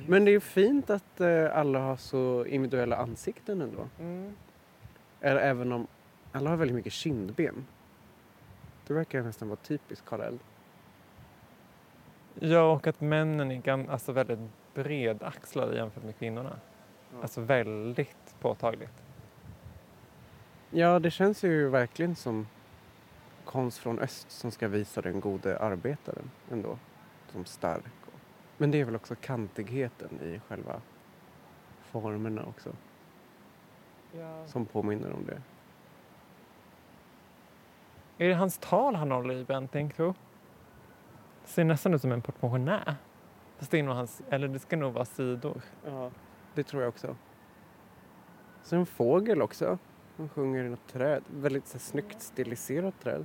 Men 0.08 0.24
det 0.24 0.30
är 0.30 0.32
ju 0.32 0.40
fint 0.40 0.90
att 0.90 1.20
eh, 1.20 1.58
alla 1.58 1.78
har 1.78 1.96
så 1.96 2.44
individuella 2.44 2.96
ansikten 2.96 3.60
ändå. 3.60 3.88
Eller 5.20 5.40
även 5.40 5.72
om 5.72 5.86
alla 6.32 6.50
har 6.50 6.56
väldigt 6.56 6.74
mycket 6.74 6.92
kindben. 6.92 7.66
Det 8.86 8.94
verkar 8.94 9.22
nästan 9.22 9.48
vara 9.48 9.56
typiskt 9.56 10.06
Karl. 10.06 10.38
Ja, 12.34 12.72
och 12.72 12.86
att 12.86 13.00
männen 13.00 13.50
är 13.50 13.90
alltså 13.90 14.12
väldigt 14.12 14.38
bredaxlade 14.76 15.76
jämfört 15.76 16.04
med 16.04 16.18
kvinnorna. 16.18 16.60
Ja. 17.12 17.22
Alltså 17.22 17.40
väldigt 17.40 18.36
påtagligt. 18.40 19.02
Ja, 20.70 20.98
det 20.98 21.10
känns 21.10 21.44
ju 21.44 21.68
verkligen 21.68 22.16
som 22.16 22.46
konst 23.44 23.78
från 23.78 23.98
öst 23.98 24.30
som 24.30 24.50
ska 24.50 24.68
visa 24.68 25.02
den 25.02 25.20
gode 25.20 25.58
arbetaren 25.58 26.30
ändå. 26.50 26.78
Som 27.32 27.44
stark. 27.44 27.92
Men 28.56 28.70
det 28.70 28.80
är 28.80 28.84
väl 28.84 28.96
också 28.96 29.14
kantigheten 29.20 30.20
i 30.22 30.40
själva 30.48 30.80
formerna 31.82 32.44
också 32.44 32.72
som 34.46 34.66
påminner 34.66 35.12
om 35.12 35.26
det. 35.26 35.42
Är 38.24 38.28
det 38.28 38.34
hans 38.34 38.58
tal 38.58 38.94
han 38.94 39.10
håller 39.10 39.34
i, 39.34 39.44
Benting, 39.44 39.90
tro? 39.90 40.14
Ser 41.44 41.64
nästan 41.64 41.94
ut 41.94 42.00
som 42.00 42.12
en 42.12 42.22
portmonnä. 42.22 42.96
Fast 43.58 43.70
det 43.70 43.78
är 43.78 43.82
nog 43.82 43.94
hans, 43.94 44.22
eller 44.30 44.48
det 44.48 44.58
ska 44.58 44.76
nog 44.76 44.92
vara 44.92 45.04
sidor. 45.04 45.62
Ja, 45.84 46.10
det 46.54 46.62
tror 46.62 46.82
jag 46.82 46.88
också. 46.88 47.16
Så 48.62 48.76
en 48.76 48.86
fågel 48.86 49.42
också. 49.42 49.78
Han 50.16 50.28
sjunger 50.28 50.64
i 50.64 50.68
något 50.68 50.88
träd. 50.88 51.22
Väldigt 51.30 51.66
så 51.66 51.72
här, 51.72 51.80
snyggt 51.80 52.22
stiliserat 52.22 53.00
träd. 53.00 53.24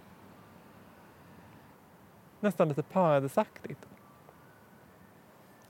Nästan 2.39 2.67
lite 2.67 2.83
paradisaktigt. 2.83 3.87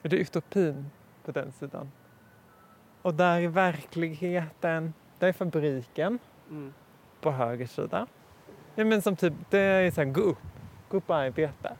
Är 0.04 0.10
det 0.10 0.18
utopin 0.18 0.90
på 1.26 1.32
den 1.32 1.52
sidan? 1.52 1.92
Och 3.02 3.14
där 3.14 3.42
är 3.42 3.48
verkligheten. 3.48 4.94
Där 5.20 5.28
är 5.28 5.34
fabriken 5.34 6.20
på 7.22 7.32
höger 7.32 7.68
sida. 7.68 8.08
Ja, 8.76 8.86
men 8.86 9.02
som 9.02 9.16
typ, 9.16 9.34
det 9.50 9.60
är 9.60 9.92
så 9.92 10.02
här, 10.02 10.12
gå 10.12 10.22
upp, 10.22 10.38
gå 10.90 10.98
upp 10.98 11.10
och 11.10 11.16
arbeta. 11.16 11.76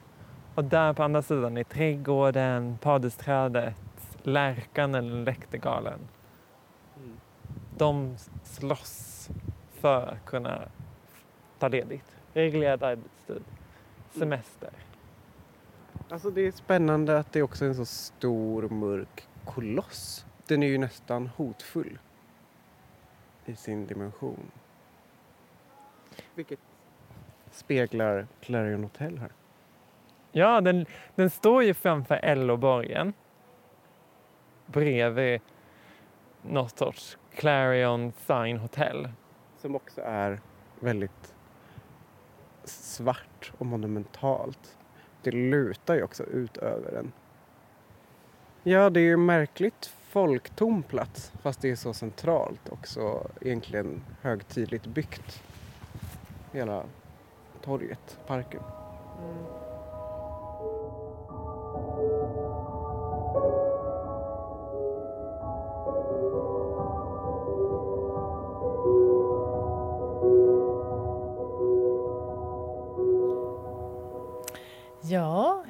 Och 0.54 0.64
där 0.64 0.92
på 0.92 1.02
andra 1.02 1.22
sidan 1.22 1.56
är 1.56 1.64
trädgården, 1.64 2.78
paradisträdet, 2.80 3.76
lärkan 4.22 4.94
eller 4.94 5.24
läktergalen. 5.24 5.98
Mm. 6.96 7.16
De 7.76 8.16
slåss 8.44 9.28
för 9.72 10.06
att 10.06 10.24
kunna 10.24 10.62
ta 11.58 11.68
ledigt. 11.68 12.12
Reglerad 12.32 12.82
arbetstid, 12.82 13.44
semester. 14.10 14.70
Alltså 16.08 16.30
det 16.30 16.40
är 16.40 16.52
spännande 16.52 17.18
att 17.18 17.32
det 17.32 17.42
också 17.42 17.64
är 17.64 17.68
en 17.68 17.74
så 17.74 17.84
stor 17.84 18.68
mörk 18.68 19.28
koloss. 19.44 20.26
Den 20.46 20.62
är 20.62 20.66
ju 20.66 20.78
nästan 20.78 21.26
hotfull 21.36 21.98
i 23.46 23.56
sin 23.56 23.86
dimension. 23.86 24.50
Vilket 26.34 26.60
speglar 27.50 28.26
Clarion 28.40 28.82
Hotel 28.82 29.18
här. 29.18 29.30
Ja, 30.32 30.60
den, 30.60 30.86
den 31.14 31.30
står 31.30 31.62
ju 31.62 31.74
framför 31.74 32.34
LO-borgen. 32.34 33.12
Bredvid 34.66 35.40
något 36.42 36.78
sorts 36.78 37.18
Clarion 37.34 38.12
Sign 38.12 38.58
Hotel. 38.58 39.08
Som 39.58 39.76
också 39.76 40.00
är 40.00 40.40
väldigt 40.80 41.34
svart 42.64 43.52
och 43.58 43.66
monumentalt. 43.66 44.78
Det 45.22 45.30
lutar 45.30 45.94
ju 45.94 46.02
också 46.02 46.24
ut 46.24 46.56
över 46.56 46.92
den. 46.92 47.12
Ja, 48.62 48.90
det 48.90 49.00
är 49.00 49.04
ju 49.04 49.16
märkligt 49.16 49.94
folktom 50.08 50.82
plats 50.82 51.32
fast 51.42 51.60
det 51.60 51.70
är 51.70 51.76
så 51.76 51.92
centralt 51.92 52.68
och 52.68 52.86
så 52.86 53.26
egentligen 53.40 54.02
högtidligt 54.20 54.86
byggt. 54.86 55.42
Hela 56.52 56.84
torget, 57.62 58.18
parken. 58.26 58.62
Ja, 58.62 59.71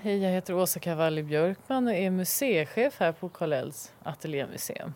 hej, 0.03 0.23
jag 0.23 0.31
heter 0.31 0.55
Åsa 0.55 0.81
Cavalli 0.81 1.23
Björkman 1.23 1.87
och 1.87 1.95
är 1.95 2.11
museichef 2.11 3.01
här 3.01 3.13
på 3.13 3.29
Karl 3.29 3.53
Ells 3.53 3.93
ateljémuseum. 4.03 4.95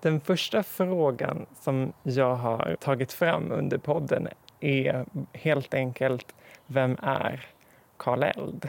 Den 0.00 0.20
första 0.20 0.62
frågan 0.62 1.46
som 1.60 1.92
jag 2.02 2.34
har 2.34 2.76
tagit 2.80 3.12
fram 3.12 3.52
under 3.52 3.78
podden 3.78 4.28
är 4.60 5.06
helt 5.32 5.74
enkelt 5.74 6.34
Vem 6.66 6.96
är 7.02 7.46
Karl 7.96 8.22
Eld? 8.22 8.68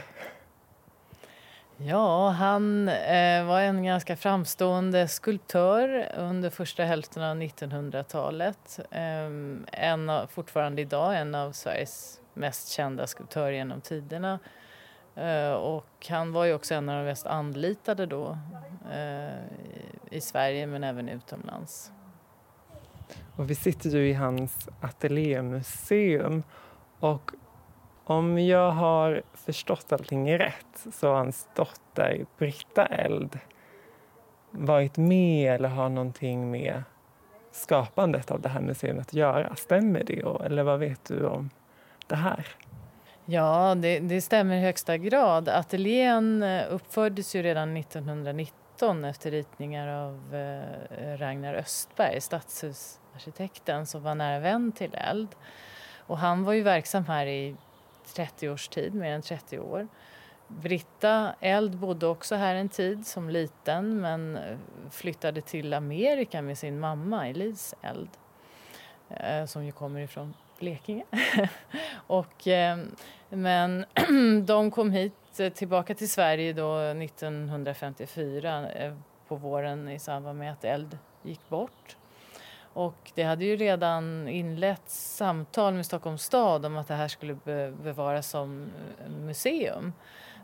Ja, 1.76 2.28
han 2.28 2.88
eh, 2.88 3.44
var 3.44 3.60
en 3.60 3.84
ganska 3.84 4.16
framstående 4.16 5.08
skulptör 5.08 6.12
under 6.16 6.50
första 6.50 6.84
hälften 6.84 7.22
av 7.22 7.36
1900-talet. 7.36 8.80
Eh, 8.90 9.80
en 9.82 10.10
av, 10.10 10.26
fortfarande 10.26 10.82
idag 10.82 11.18
en 11.18 11.34
av 11.34 11.52
Sveriges 11.52 12.20
mest 12.34 12.68
kända 12.68 13.06
skulptörer 13.06 13.52
genom 13.52 13.80
tiderna. 13.80 14.38
Eh, 15.14 15.52
och 15.52 16.06
han 16.08 16.32
var 16.32 16.44
ju 16.44 16.54
också 16.54 16.74
en 16.74 16.88
av 16.88 16.98
de 16.98 17.04
mest 17.04 17.26
anlitade 17.26 18.06
då 18.06 18.38
eh, 18.92 19.38
i, 20.10 20.20
Sverige 20.20 20.66
men 20.66 20.84
även 20.84 21.08
utomlands. 21.08 21.92
Och 23.36 23.50
vi 23.50 23.54
sitter 23.54 23.90
ju 23.90 24.08
i 24.08 24.12
hans 24.12 24.68
ateljémuseum 24.80 26.42
och 27.00 27.30
om 28.04 28.38
jag 28.38 28.70
har 28.70 29.22
förstått 29.34 29.92
allting 29.92 30.38
rätt 30.38 30.86
så 30.92 31.08
har 31.08 31.14
hans 31.14 31.48
dotter 31.54 32.26
Britta 32.38 32.86
Eld 32.86 33.38
varit 34.50 34.96
med 34.96 35.54
eller 35.54 35.68
har 35.68 35.88
någonting 35.88 36.50
med 36.50 36.82
skapandet 37.52 38.30
av 38.30 38.40
det 38.40 38.48
här 38.48 38.60
museet 38.60 38.98
att 38.98 39.14
göra. 39.14 39.56
Stämmer 39.56 40.04
det? 40.04 40.44
Eller 40.44 40.62
vad 40.62 40.78
vet 40.78 41.04
du 41.04 41.26
om 41.26 41.50
det 42.06 42.16
här? 42.16 42.46
Ja, 43.26 43.74
det, 43.74 43.98
det 43.98 44.20
stämmer 44.20 44.56
i 44.56 44.60
högsta 44.60 44.96
grad. 44.96 45.48
Ateljén 45.48 46.42
eh, 46.42 46.64
uppfördes 46.70 47.34
ju 47.34 47.42
redan 47.42 47.76
1919 47.76 49.04
efter 49.04 49.30
ritningar 49.30 49.88
av 49.88 50.34
eh, 50.34 51.18
Ragnar 51.18 51.54
Östberg, 51.54 52.20
stadshusarkitekten 52.20 53.86
som 53.86 54.02
var 54.02 54.14
nära 54.14 54.38
vän 54.38 54.72
till 54.72 54.94
Eld. 54.94 55.28
Och 55.98 56.18
han 56.18 56.44
var 56.44 56.52
ju 56.52 56.62
verksam 56.62 57.04
här 57.04 57.26
i 57.26 57.56
30 58.14 58.48
års 58.48 58.68
tid, 58.68 58.94
mer 58.94 59.12
än 59.12 59.22
30 59.22 59.58
år. 59.58 59.88
Britta 60.48 61.34
Eld 61.40 61.76
bodde 61.76 62.06
också 62.06 62.34
här 62.34 62.54
en 62.54 62.68
tid 62.68 63.06
som 63.06 63.30
liten 63.30 64.00
men 64.00 64.36
eh, 64.36 64.56
flyttade 64.90 65.40
till 65.40 65.74
Amerika 65.74 66.42
med 66.42 66.58
sin 66.58 66.80
mamma 66.80 67.28
Elise 67.28 67.76
Eld 67.82 68.10
som 69.46 69.64
ju 69.64 69.72
kommer 69.72 70.00
ifrån 70.00 70.34
Blekinge. 70.58 71.04
och, 72.06 72.46
ehm, 72.46 72.96
men 73.28 73.84
de 74.46 74.70
kom 74.70 74.90
hit 74.90 75.40
eh, 75.40 75.52
tillbaka 75.52 75.94
till 75.94 76.10
Sverige 76.10 76.52
då 76.52 76.78
1954 76.78 78.70
eh, 78.70 78.94
på 79.28 79.36
våren 79.36 79.88
i 79.88 79.98
samband 79.98 80.38
med 80.38 80.52
att 80.52 80.64
eld 80.64 80.98
gick 81.22 81.48
bort. 81.48 81.96
Och 82.74 83.12
det 83.14 83.22
hade 83.22 83.44
ju 83.44 83.56
redan 83.56 84.28
inletts 84.28 85.16
samtal 85.16 85.74
med 85.74 85.86
Stockholms 85.86 86.22
stad 86.22 86.66
om 86.66 86.76
att 86.76 86.88
det 86.88 86.94
här 86.94 87.08
skulle 87.08 87.34
bevaras 87.82 88.28
som 88.28 88.70
eh, 89.04 89.10
museum. 89.10 89.92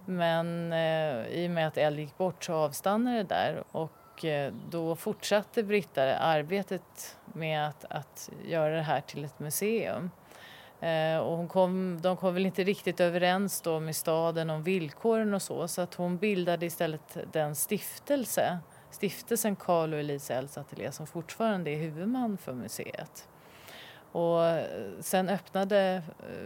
Men 0.07 0.73
eh, 0.73 1.27
i 1.27 1.47
och 1.47 1.51
med 1.51 1.69
att 1.69 1.77
eld 1.77 1.99
gick 1.99 2.19
bort 2.19 2.45
så 2.45 2.55
avstannade 2.55 3.17
det 3.17 3.23
där 3.23 3.65
och 3.73 3.93
Eh, 4.25 4.53
då 4.71 4.97
fortsatte 4.97 5.63
Britta 5.63 6.17
arbetet 6.17 7.17
med 7.25 7.69
att, 7.69 7.85
att 7.91 8.31
göra 8.45 8.77
det 8.77 8.83
här 8.83 9.01
till 9.01 9.25
ett 9.25 9.39
museum. 9.39 10.11
Eh, 10.81 11.19
och 11.19 11.37
hon 11.37 11.49
kom, 11.49 11.99
de 12.03 12.17
kom 12.17 12.35
väl 12.35 12.47
inte 12.47 12.65
riktigt 12.65 13.01
överens 13.01 13.61
då 13.61 13.81
med 13.81 13.97
staden 13.97 14.51
om 14.51 14.63
villkoren 14.63 15.35
och 15.35 15.43
så 15.43 15.69
så 15.69 15.81
att 15.81 15.95
hon 15.95 16.17
bildade 16.17 16.67
istället 16.67 17.17
den 17.33 17.55
stiftelse, 17.55 18.59
stiftelsen 18.91 19.57
Carl 19.57 19.93
och 19.93 20.01
Elise 20.01 20.35
Els 20.35 20.59
Ateljé 20.59 20.93
som 20.93 21.07
fortfarande 21.07 21.71
är 21.71 21.77
huvudman 21.77 22.39
för 22.39 22.53
museet. 22.53 23.29
Och 24.13 24.45
eh, 24.45 24.65
sen 25.01 25.29
öppnade 25.29 26.03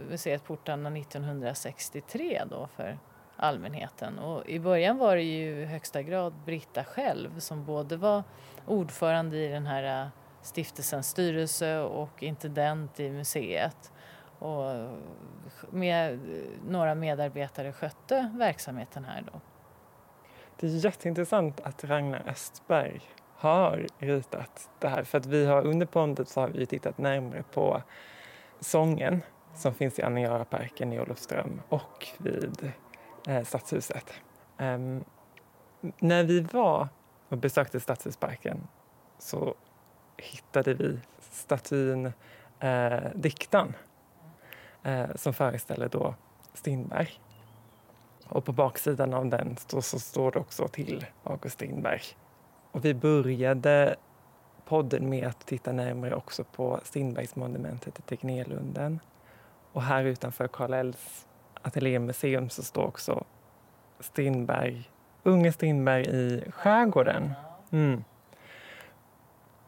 museet 0.09 0.43
portarna 0.43 0.97
1963 0.97 2.43
då 2.49 2.67
för 2.75 2.97
allmänheten. 3.37 4.19
Och 4.19 4.49
I 4.49 4.59
början 4.59 4.97
var 4.97 5.15
det 5.15 5.21
ju 5.21 5.61
i 5.61 5.65
högsta 5.65 6.01
grad 6.01 6.33
Britta 6.45 6.83
själv 6.83 7.39
som 7.39 7.65
både 7.65 7.97
var 7.97 8.23
ordförande 8.65 9.37
i 9.37 9.47
den 9.47 9.65
här 9.65 10.03
äh, 10.03 10.07
stiftelsens 10.41 11.09
styrelse 11.09 11.79
och 11.79 12.23
intendent 12.23 12.99
i 12.99 13.09
museet. 13.09 13.91
Och 14.39 14.63
med 15.69 16.13
äh, 16.13 16.19
några 16.67 16.95
medarbetare 16.95 17.73
skötte 17.73 18.31
verksamheten 18.35 19.05
här 19.05 19.23
då. 19.33 19.39
Det 20.59 20.67
är 20.67 20.85
jätteintressant 20.85 21.59
att 21.59 21.83
Ragnar 21.83 22.23
Östberg 22.27 23.01
har 23.35 23.87
ritat 23.97 24.69
det 24.79 24.87
här. 24.87 25.03
För 25.03 25.17
att 25.17 25.25
vi 25.25 25.45
har 25.45 25.65
under 25.65 25.85
pondet 25.85 26.29
så 26.29 26.41
har 26.41 26.47
vi 26.47 26.65
tittat 26.65 26.97
närmare 26.97 27.43
på 27.53 27.81
sången 28.59 29.21
som 29.55 29.73
finns 29.73 29.99
i 29.99 30.01
Aniara-parken 30.01 30.93
i 30.93 30.99
Olofström 30.99 31.61
och 31.69 32.07
vid 32.17 32.71
eh, 33.27 33.43
Stadshuset. 33.43 34.13
Um, 34.57 35.03
när 35.99 36.23
vi 36.23 36.39
var 36.39 36.87
och 37.29 37.37
besökte 37.37 37.79
Stadshusparken 37.79 38.67
så 39.19 39.55
hittade 40.17 40.73
vi 40.73 40.99
statyn 41.19 42.13
eh, 42.59 43.03
Diktan 43.15 43.73
eh, 44.83 45.15
som 45.15 45.33
föreställer 45.33 45.89
då 45.89 46.15
Strindberg. 46.53 47.09
Och 48.27 48.45
på 48.45 48.51
baksidan 48.51 49.13
av 49.13 49.25
den 49.25 49.57
så, 49.67 49.81
så 49.81 49.99
står 49.99 50.31
det 50.31 50.39
också 50.39 50.67
till 50.67 51.05
August 51.23 51.55
Strindberg. 51.55 52.01
Och 52.71 52.85
vi 52.85 52.93
började 52.93 53.95
podden 54.65 55.09
med 55.09 55.27
att 55.27 55.45
titta 55.45 55.71
närmare 55.71 56.15
också 56.15 56.43
på 56.43 56.79
Strindbergsmonumentet 56.83 57.99
i 57.99 58.01
Tegnérlunden. 58.01 58.99
Och 59.71 59.81
här 59.81 60.03
utanför 60.03 60.47
Karl 60.47 60.73
Ells 60.73 61.27
ateljémuseum 61.65 62.49
så 62.49 62.63
står 62.63 62.83
också 62.85 63.23
Strindberg, 63.99 64.89
unge 65.23 65.51
Strindberg 65.51 66.05
i 66.05 66.43
skärgården. 66.51 67.33
Mm. 67.71 68.03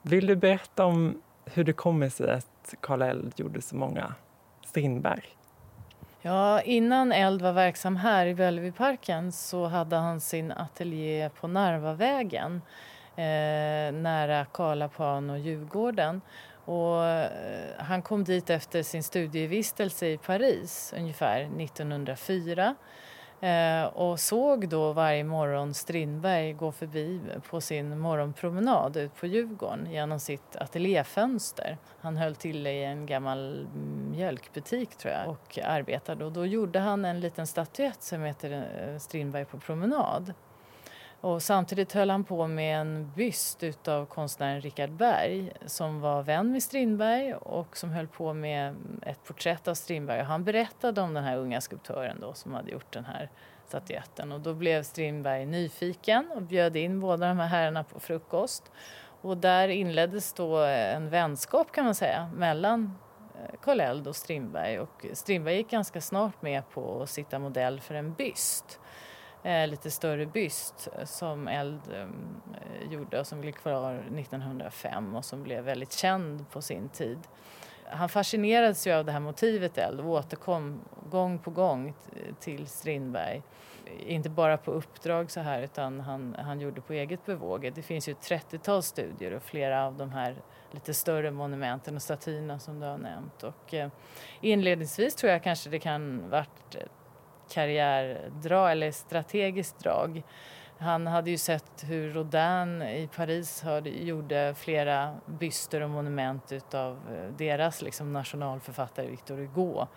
Vill 0.02 0.28
du 0.28 0.36
berätta 0.36 0.86
om 0.86 1.22
hur 1.46 1.64
det 1.64 1.74
kommer 1.74 2.10
sig 2.10 2.32
att 2.32 2.74
Karl 2.82 3.02
Eld 3.02 3.34
gjorde 3.36 3.62
så 3.62 3.76
många 3.76 4.14
Strindberg? 4.66 5.24
Ja, 6.22 6.62
innan 6.62 7.12
Eld 7.12 7.42
var 7.42 7.54
verksam 7.54 7.96
här 7.96 8.26
i 8.26 8.36
Bellevueparken 8.36 9.32
så 9.32 9.66
hade 9.66 9.96
han 9.96 10.20
sin 10.20 10.52
ateljé 10.52 11.30
på 11.30 11.48
Narvavägen 11.48 12.62
eh, 13.16 13.94
nära 13.94 14.46
Karlaplan 14.46 15.30
och 15.30 15.40
Djurgården. 15.40 16.22
Och, 16.68 17.06
eh, 17.06 17.32
han 17.78 18.02
kom 18.02 18.24
dit 18.24 18.50
efter 18.50 18.84
sin 18.84 19.04
studievistelse 19.04 20.08
i 20.08 20.18
Paris 20.18 20.94
ungefär 20.98 21.42
1904 21.62 22.76
eh, 23.42 23.84
och 23.84 24.20
såg 24.20 24.70
då 24.70 24.94
varje 24.94 25.24
morgon 25.24 25.74
Strindberg 25.74 26.54
gå 26.54 26.72
förbi 26.72 27.22
på 27.50 27.62
sin 27.62 28.00
morgonpromenad 28.00 28.98
ut 28.98 29.16
på 29.16 29.28
Djurgården 29.28 29.92
genom 29.92 30.20
sitt 30.20 30.56
ateljéfönster. 30.56 31.78
Han 32.00 32.18
höll 32.18 32.36
till 32.36 32.68
i 32.68 32.84
en 32.84 33.06
gammal 33.06 33.68
mjölkbutik 34.12 34.96
tror 34.96 35.14
jag 35.14 35.30
och 35.30 35.60
arbetade 35.64 36.26
och 36.26 36.32
då 36.32 36.46
gjorde 36.46 36.80
han 36.80 37.06
en 37.06 37.20
liten 37.20 37.48
statyett 37.48 38.04
som 38.04 38.24
heter 38.24 38.52
eh, 38.52 38.98
Strindberg 38.98 39.46
på 39.46 39.60
promenad. 39.60 40.34
Och 41.22 41.44
samtidigt 41.44 41.94
höll 41.94 42.10
han 42.10 42.24
på 42.24 42.48
med 42.48 42.82
en 42.82 43.12
byst 43.16 43.64
av 43.88 44.06
konstnären 44.06 44.62
Richard 44.62 44.92
Berg 44.92 45.52
som 45.66 46.00
var 46.02 46.24
vän 46.24 46.52
med 46.52 46.64
Strindberg 46.64 47.34
och 47.34 47.78
som 47.78 47.90
höll 47.90 48.08
på 48.08 48.34
med 48.34 48.76
ett 49.02 49.24
porträtt 49.24 49.68
av 49.68 49.74
Strindberg. 49.74 50.20
Och 50.20 50.26
han 50.26 50.44
berättade 50.44 51.02
om 51.02 51.14
den 51.14 51.24
här 51.24 51.38
unga 51.38 51.62
skulptören 51.62 52.20
då 52.20 52.34
som 52.34 52.54
hade 52.54 52.72
gjort 52.72 52.94
den 52.94 53.06
här 53.06 53.30
statyetten. 53.68 54.32
Och 54.32 54.40
då 54.40 54.54
blev 54.54 54.84
Strindberg 54.84 55.46
nyfiken 55.46 56.32
och 56.36 56.42
bjöd 56.42 56.76
in 56.76 57.00
båda 57.00 57.28
de 57.28 57.40
här 57.40 57.48
herrarna 57.48 57.84
på 57.84 58.00
frukost. 58.00 58.72
Och 59.22 59.38
där 59.38 59.68
inleddes 59.68 60.34
då 60.34 60.58
en 60.66 61.10
vänskap 61.10 61.72
kan 61.72 61.86
man 61.86 61.96
säga 61.96 62.32
mellan 62.36 62.98
eh, 63.36 63.60
Karl 63.62 63.80
Eld 63.80 64.08
och 64.08 64.16
Strindberg. 64.16 64.80
Och 64.80 65.06
Strindberg 65.14 65.56
gick 65.56 65.70
ganska 65.70 66.02
snart 66.02 66.42
med 66.42 66.70
på 66.70 67.02
att 67.02 67.10
sitta 67.10 67.40
modell 67.40 67.82
för 67.82 67.96
en 67.96 68.14
byst 68.14 68.80
eh, 69.48 69.68
lite 69.68 69.92
större 69.92 70.26
byst 70.26 70.88
eh, 70.98 71.06
som 71.06 71.48
Eld 71.48 71.82
ehm, 71.94 72.42
eh, 72.54 72.92
gjorde 72.92 73.20
och 73.20 73.28
som 73.28 73.42
blev 73.42 73.52
kvar 73.52 73.94
1905 73.96 75.16
och 75.16 75.26
som 75.26 75.44
blev 75.44 75.64
väldigt 75.64 75.94
känd 75.94 76.50
på 76.50 76.62
sin 76.62 76.90
tid. 76.90 77.20
Han 77.90 78.10
fascinerades 78.10 78.88
ju 78.88 78.94
av 78.94 79.06
det 79.06 79.12
här 79.12 79.20
motivet 79.20 79.78
Eld 79.78 80.00
och 80.00 80.06
återkom 80.06 80.82
gång 81.10 81.40
på 81.40 81.52
gång 81.52 81.94
till 82.40 82.68
Strindberg. 82.68 83.42
Inte 84.00 84.30
bara 84.30 84.58
på 84.58 84.72
uppdrag 84.72 85.32
så 85.32 85.40
här 85.40 85.62
utan 85.62 86.00
han, 86.00 86.36
han 86.40 86.60
gjorde 86.60 86.82
på 86.82 86.94
eget 86.94 87.26
bevåg. 87.26 87.72
Det 87.76 87.82
finns 87.82 88.10
ju 88.10 88.12
ett 88.12 88.30
30-tal 88.30 88.84
studier 88.84 89.34
och 89.34 89.44
flera 89.44 89.86
av 89.86 89.98
de 89.98 90.12
här 90.12 90.36
lite 90.72 90.94
större 90.94 91.32
monumenten 91.32 91.96
och 91.96 92.02
statyerna 92.02 92.60
som 92.60 92.80
du 92.80 92.86
har 92.86 92.98
nämnt. 92.98 93.44
Och, 93.44 93.74
eh, 93.74 93.90
inledningsvis 94.42 95.16
tror 95.16 95.32
jag 95.32 95.44
kanske 95.44 95.70
det 95.70 95.80
kan 95.80 96.30
varit 96.30 96.76
karriärdrag 97.50 98.72
eller 98.72 98.92
strategiskt 98.92 99.80
drag. 99.80 100.24
Han 100.80 101.08
hade 101.08 101.30
ju 101.30 101.38
sett 101.38 101.84
hur 101.84 102.14
Rodin 102.14 102.82
i 102.82 103.10
Paris 103.16 103.62
hörde, 103.62 103.90
gjorde 103.90 104.54
flera 104.58 105.16
byster 105.26 105.82
och 105.82 105.90
monument 105.90 106.74
av 106.74 106.94
eh, 106.94 107.38
deras 107.38 107.82
liksom, 107.82 108.14
nationalförfattare 108.14 109.08
Victor 109.08 109.38
Hugo. 109.38 109.88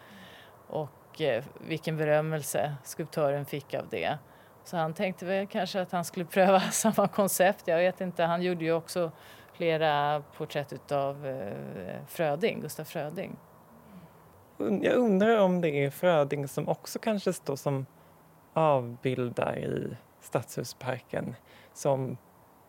Och 0.66 1.20
eh, 1.20 1.44
vilken 1.60 1.96
berömmelse 1.96 2.74
skulptören 2.84 3.44
fick 3.44 3.74
av 3.74 3.88
det. 3.88 4.18
Så 4.64 4.76
han 4.76 4.94
tänkte 4.94 5.26
väl 5.26 5.46
kanske 5.46 5.80
att 5.80 5.92
han 5.92 6.04
skulle 6.04 6.24
pröva 6.34 6.60
samma 6.60 7.08
koncept. 7.08 7.68
Jag 7.68 7.78
vet 7.78 8.00
inte, 8.00 8.24
han 8.24 8.42
gjorde 8.42 8.64
ju 8.64 8.72
också 8.72 9.12
flera 9.52 10.22
porträtt 10.36 10.92
av 10.92 11.26
eh, 11.26 12.06
Fröding, 12.08 12.60
Gustaf 12.60 12.88
Fröding 12.88 13.36
jag 14.83 14.94
undrar 14.94 15.38
om 15.38 15.61
det 15.61 15.85
är 15.85 15.90
Fröding 15.90 16.49
som 16.49 16.68
också 16.68 16.99
kanske 16.99 17.33
står 17.33 17.57
som 17.57 17.87
avbildar 18.53 19.59
i 19.59 19.96
Stadshusparken. 20.20 21.35
Som, 21.75 22.16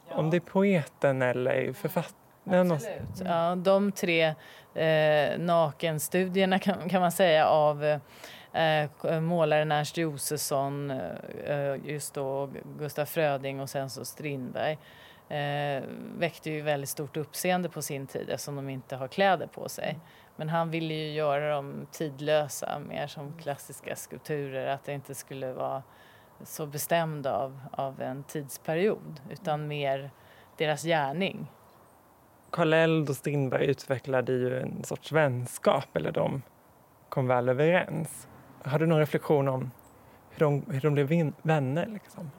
ja. 0.09 0.15
Om 0.15 0.29
det 0.29 0.37
är 0.37 0.41
poeten 0.41 1.21
eller 1.21 1.73
författaren. 1.73 2.71
Absolut. 2.71 3.21
Ja, 3.25 3.55
de 3.55 3.91
tre 3.91 4.35
eh, 4.75 5.39
nakenstudierna 5.39 6.59
kan, 6.59 6.89
kan 6.89 7.01
man 7.01 7.11
säga 7.11 7.47
av 7.47 7.83
eh, 8.53 9.19
målaren 9.21 9.71
Ernst 9.71 9.97
Josefsson, 9.97 10.91
eh, 11.45 11.75
just 11.85 12.13
då 12.13 12.49
Gustaf 12.79 13.09
Fröding 13.09 13.59
och 13.59 13.69
sen 13.69 13.89
så 13.89 14.05
Strindberg 14.05 14.77
eh, 15.29 15.83
väckte 16.17 16.49
ju 16.49 16.61
väldigt 16.61 16.89
stort 16.89 17.17
uppseende 17.17 17.69
på 17.69 17.81
sin 17.81 18.07
tid 18.07 18.29
eftersom 18.29 18.55
de 18.55 18.69
inte 18.69 18.95
har 18.95 19.07
kläder 19.07 19.47
på 19.47 19.69
sig. 19.69 19.99
Men 20.35 20.49
han 20.49 20.69
ville 20.69 20.93
ju 20.93 21.11
göra 21.11 21.55
dem 21.55 21.87
tidlösa, 21.91 22.79
mer 22.79 23.07
som 23.07 23.33
klassiska 23.37 23.95
skulpturer, 23.95 24.67
att 24.67 24.83
det 24.83 24.93
inte 24.93 25.15
skulle 25.15 25.53
vara 25.53 25.83
så 26.43 26.65
bestämd 26.65 27.27
av, 27.27 27.59
av 27.71 28.01
en 28.01 28.23
tidsperiod 28.23 29.21
utan 29.29 29.67
mer 29.67 30.11
deras 30.57 30.83
gärning. 30.83 31.47
Karl 32.49 32.73
Eld 32.73 33.09
och 33.09 33.15
Strindberg 33.15 33.65
utvecklade 33.65 34.31
ju 34.31 34.59
en 34.59 34.83
sorts 34.83 35.11
vänskap, 35.11 35.95
eller 35.97 36.11
de 36.11 36.41
kom 37.09 37.27
väl 37.27 37.49
överens. 37.49 38.27
Har 38.63 38.79
du 38.79 38.85
någon 38.85 38.99
reflektion 38.99 39.47
om 39.47 39.71
hur 40.29 40.39
de, 40.39 40.65
hur 40.69 40.81
de 40.81 40.93
blev 40.93 41.33
vänner? 41.41 41.85
Liksom? 41.85 42.31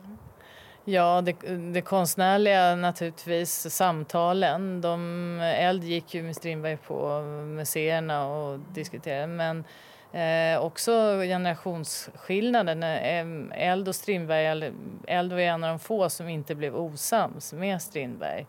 Ja, 0.85 1.21
det, 1.21 1.33
det 1.73 1.81
konstnärliga 1.81 2.75
naturligtvis, 2.75 3.75
samtalen. 3.75 4.81
De, 4.81 5.40
Eld 5.40 5.85
gick 5.85 6.14
ju 6.14 6.23
med 6.23 6.37
Strindberg 6.37 6.77
på 6.77 7.21
museerna 7.47 8.27
och 8.27 8.59
diskuterade 8.59 9.27
men 9.27 9.64
eh, 10.12 10.64
också 10.64 10.92
generationsskillnaden. 11.21 12.83
Eh, 12.83 13.66
Eld 13.68 13.88
och 13.88 13.95
Strindberg, 13.95 14.73
Eld 15.07 15.33
var 15.33 15.40
en 15.40 15.64
av 15.64 15.71
de 15.71 15.79
få 15.79 16.11
som 16.11 16.29
inte 16.29 16.55
blev 16.55 16.77
osams 16.77 17.53
med 17.53 17.83
Strindberg. 17.83 18.47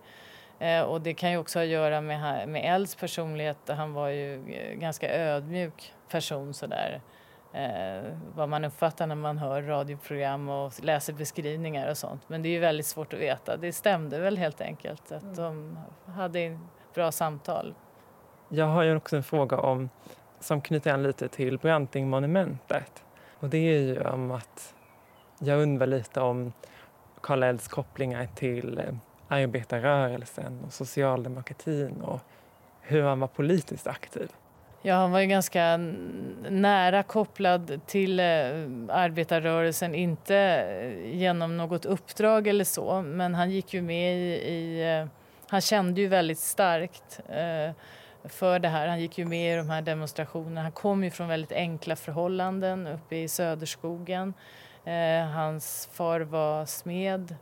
Eh, 0.59 0.81
och 0.81 1.01
det 1.01 1.13
kan 1.13 1.31
ju 1.31 1.37
också 1.37 1.59
ha 1.59 1.63
att 1.63 1.69
göra 1.69 2.01
med, 2.01 2.49
med 2.49 2.75
Elds 2.75 2.95
personlighet. 2.95 3.57
Han 3.67 3.93
var 3.93 4.07
ju 4.07 4.53
eh, 4.53 4.73
ganska 4.73 5.13
ödmjuk 5.13 5.93
person 6.09 6.53
sådär 6.53 7.01
eh, 7.53 8.13
vad 8.35 8.49
man 8.49 8.65
uppfattar 8.65 9.07
när 9.07 9.15
man 9.15 9.37
hör 9.37 9.61
radioprogram 9.61 10.49
och 10.49 10.73
läser 10.83 11.13
beskrivningar 11.13 11.89
och 11.89 11.97
sånt. 11.97 12.21
Men 12.27 12.41
det 12.41 12.49
är 12.49 12.51
ju 12.51 12.59
väldigt 12.59 12.85
svårt 12.85 13.13
att 13.13 13.19
veta. 13.19 13.57
Det 13.57 13.73
stämde 13.73 14.19
väl 14.19 14.37
helt 14.37 14.61
enkelt 14.61 15.11
att 15.11 15.35
de 15.35 15.79
hade 16.05 16.59
bra 16.93 17.11
samtal. 17.11 17.73
Jag 18.49 18.65
har 18.65 18.83
ju 18.83 18.95
också 18.95 19.15
en 19.15 19.23
fråga 19.23 19.57
om 19.57 19.89
som 20.39 20.61
knyter 20.61 20.93
an 20.93 21.03
lite 21.03 21.27
till 21.27 21.57
Brantingmonumentet. 21.57 23.03
Och 23.39 23.49
det 23.49 23.57
är 23.57 23.79
ju 23.79 24.01
om 24.01 24.31
att 24.31 24.73
jag 25.39 25.61
undrar 25.61 25.87
lite 25.87 26.21
om 26.21 26.53
Karl 27.21 27.43
Elds 27.43 27.67
kopplingar 27.67 28.27
till 28.35 28.77
eh, 28.79 28.93
arbetarrörelsen 29.27 30.63
och 30.65 30.73
socialdemokratin 30.73 32.01
och 32.01 32.19
hur 32.81 33.03
han 33.03 33.19
var 33.19 33.27
politiskt 33.27 33.87
aktiv. 33.87 34.31
Ja, 34.85 34.95
han 34.95 35.11
var 35.11 35.19
ju 35.19 35.27
ganska 35.27 35.77
nära 36.49 37.03
kopplad 37.03 37.81
till 37.87 38.19
eh, 38.19 38.25
arbetarrörelsen, 38.89 39.95
inte 39.95 40.37
eh, 40.37 41.15
genom 41.15 41.57
något 41.57 41.85
uppdrag 41.85 42.47
eller 42.47 42.63
så, 42.63 43.01
men 43.01 43.35
han 43.35 43.51
gick 43.51 43.73
ju 43.73 43.81
med 43.81 44.17
i, 44.17 44.51
i 44.51 44.97
eh, 44.99 45.07
han 45.47 45.61
kände 45.61 46.01
ju 46.01 46.07
väldigt 46.07 46.39
starkt 46.39 47.19
eh, 47.29 47.71
för 48.23 48.59
det 48.59 48.67
här. 48.67 48.87
Han 48.87 48.99
gick 48.99 49.17
ju 49.17 49.25
med 49.25 49.53
i 49.53 49.57
de 49.57 49.69
här 49.69 49.81
demonstrationerna. 49.81 50.61
Han 50.61 50.71
kom 50.71 51.03
ju 51.03 51.11
från 51.11 51.27
väldigt 51.27 51.51
enkla 51.51 51.95
förhållanden 51.95 52.87
uppe 52.87 53.15
i 53.15 53.27
Söderskogen. 53.27 54.33
Eh, 54.85 55.25
hans 55.25 55.89
far 55.91 56.19
var 56.19 56.65
smed 56.65 57.35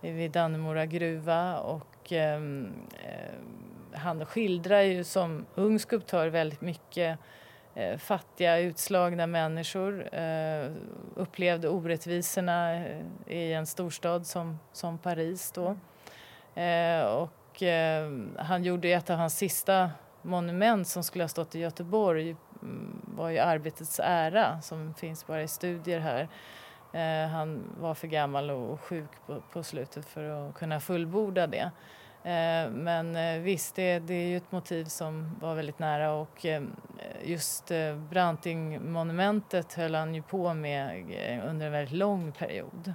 vid 0.00 0.30
Dannemora 0.30 0.86
gruva 0.86 1.58
och 1.58 2.12
ehm, 2.12 2.72
han 3.94 4.26
skildrar 4.26 4.80
ju 4.80 5.04
som 5.04 5.46
ung 5.54 5.78
skulptör 5.78 6.28
väldigt 6.28 6.60
mycket 6.60 7.18
eh, 7.74 7.98
fattiga, 7.98 8.58
utslagna 8.58 9.26
människor. 9.26 10.14
Eh, 10.14 10.70
upplevde 11.14 11.68
orättvisorna 11.68 12.76
eh, 12.76 13.02
i 13.26 13.52
en 13.52 13.66
storstad 13.66 14.26
som, 14.26 14.58
som 14.72 14.98
Paris 14.98 15.52
då. 15.52 15.76
Eh, 16.60 17.02
och 17.02 17.62
eh, 17.62 18.10
han 18.38 18.64
gjorde 18.64 18.88
ett 18.88 19.10
av 19.10 19.16
hans 19.16 19.38
sista 19.38 19.90
monument 20.22 20.88
som 20.88 21.04
skulle 21.04 21.24
ha 21.24 21.28
stått 21.28 21.54
i 21.54 21.58
Göteborg 21.58 22.36
mm, 22.62 23.00
var 23.04 23.28
ju 23.28 23.38
Arbetets 23.38 24.00
ära 24.04 24.60
som 24.60 24.94
finns 24.94 25.26
bara 25.26 25.42
i 25.42 25.48
studier 25.48 26.00
här. 26.00 26.28
Eh, 26.92 27.28
han 27.28 27.62
var 27.80 27.94
för 27.94 28.08
gammal 28.08 28.50
och 28.50 28.80
sjuk 28.80 29.10
på, 29.26 29.42
på 29.52 29.62
slutet 29.62 30.04
för 30.04 30.48
att 30.48 30.54
kunna 30.54 30.80
fullborda 30.80 31.46
det. 31.46 31.70
Eh, 32.24 32.70
men 32.70 33.16
eh, 33.16 33.40
visst, 33.40 33.74
det, 33.74 33.98
det, 33.98 34.14
är 34.14 34.26
ju 34.26 34.36
ett 34.36 34.52
motiv 34.52 34.84
som 34.84 35.36
var 35.40 35.54
väldigt 35.54 35.78
nära 35.78 36.12
och 36.12 36.46
eh, 36.46 36.62
just 37.24 37.70
Brantingmonumentet 38.10 39.72
höll 39.72 39.94
han 39.94 40.14
ju 40.14 40.22
på 40.22 40.54
med 40.54 41.04
under 41.46 41.66
en 41.66 41.72
väldigt 41.72 41.94
lång 41.94 42.32
period. 42.32 42.92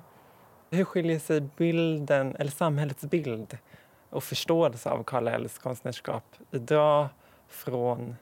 Hur 0.69 0.83
skiljer 0.83 1.19
sig 1.19 1.41
bilden, 1.41 2.35
eller 2.35 2.51
samhällets 2.51 3.05
bild 3.05 3.57
och 4.09 4.23
förståelse 4.23 4.89
av 4.89 5.03
Karl 5.03 5.27
Ells 5.27 5.57
konstnärskap 5.57 6.35
idag 6.51 7.07
från, 7.47 8.15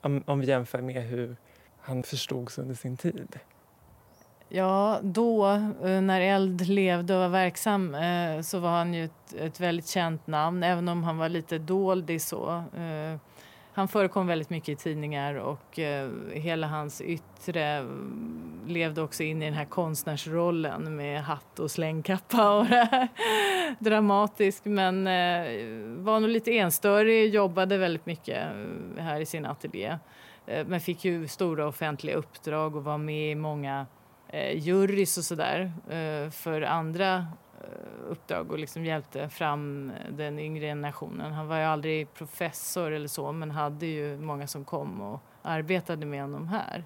om, 0.00 0.22
om 0.26 0.40
vi 0.40 0.46
jämför 0.46 0.80
med 0.80 1.02
hur 1.02 1.36
han 1.80 2.02
förstods 2.02 2.58
under 2.58 2.74
sin 2.74 2.96
tid? 2.96 3.38
Ja, 4.52 5.00
då 5.02 5.46
eh, 5.84 6.00
när 6.00 6.20
Eld 6.20 6.68
levde 6.68 7.14
och 7.14 7.20
var 7.20 7.28
verksam 7.28 7.94
eh, 7.94 8.40
så 8.40 8.58
var 8.58 8.70
han 8.70 8.94
ju 8.94 9.04
ett, 9.04 9.34
ett 9.38 9.60
väldigt 9.60 9.88
känt 9.88 10.26
namn, 10.26 10.62
även 10.62 10.88
om 10.88 11.04
han 11.04 11.18
var 11.18 11.28
lite 11.28 11.58
dold 11.58 12.22
så. 12.22 12.50
Eh, 12.76 13.18
han 13.72 13.88
förekom 13.88 14.26
väldigt 14.26 14.50
mycket 14.50 14.68
i 14.68 14.76
tidningar 14.76 15.34
och 15.34 15.78
hela 16.32 16.66
hans 16.66 17.00
yttre 17.00 17.64
mm, 17.64 18.60
levde 18.66 19.02
också 19.02 19.22
in 19.22 19.42
i 19.42 19.44
den 19.44 19.54
här 19.54 19.64
konstnärsrollen 19.64 20.96
med 20.96 21.22
hatt 21.22 21.58
och 21.58 21.70
slängkappa 21.70 22.58
och 22.58 22.66
dramatisk 23.78 24.64
men 24.64 25.04
var 26.04 26.20
nog 26.20 26.30
lite 26.30 26.58
enstörig, 26.58 27.34
jobbade 27.34 27.78
väldigt 27.78 28.06
mycket 28.06 28.48
här 28.98 29.20
i 29.20 29.26
sin 29.26 29.46
ateljé. 29.46 29.98
Men 30.66 30.80
fick 30.80 31.04
ju 31.04 31.28
stora 31.28 31.66
offentliga 31.66 32.16
uppdrag 32.16 32.76
och 32.76 32.84
var 32.84 32.98
med 32.98 33.30
i 33.30 33.34
många 33.34 33.86
eh, 34.32 34.58
jurys 34.58 35.18
och 35.18 35.24
sådär 35.24 35.72
eh, 35.88 36.30
för 36.30 36.62
andra 36.62 37.26
eh, 37.60 38.10
uppdrag 38.10 38.50
och 38.50 38.58
liksom 38.58 38.84
hjälpte 38.84 39.28
fram 39.28 39.92
den 40.10 40.38
yngre 40.38 40.66
generationen. 40.66 41.32
Han 41.32 41.48
var 41.48 41.58
ju 41.58 41.64
aldrig 41.64 42.14
professor 42.14 42.92
eller 42.92 43.08
så 43.08 43.32
men 43.32 43.50
hade 43.50 43.86
ju 43.86 44.18
många 44.18 44.46
som 44.46 44.64
kom 44.64 45.00
och 45.00 45.20
arbetade 45.42 46.06
med 46.06 46.22
honom 46.22 46.48
här. 46.48 46.84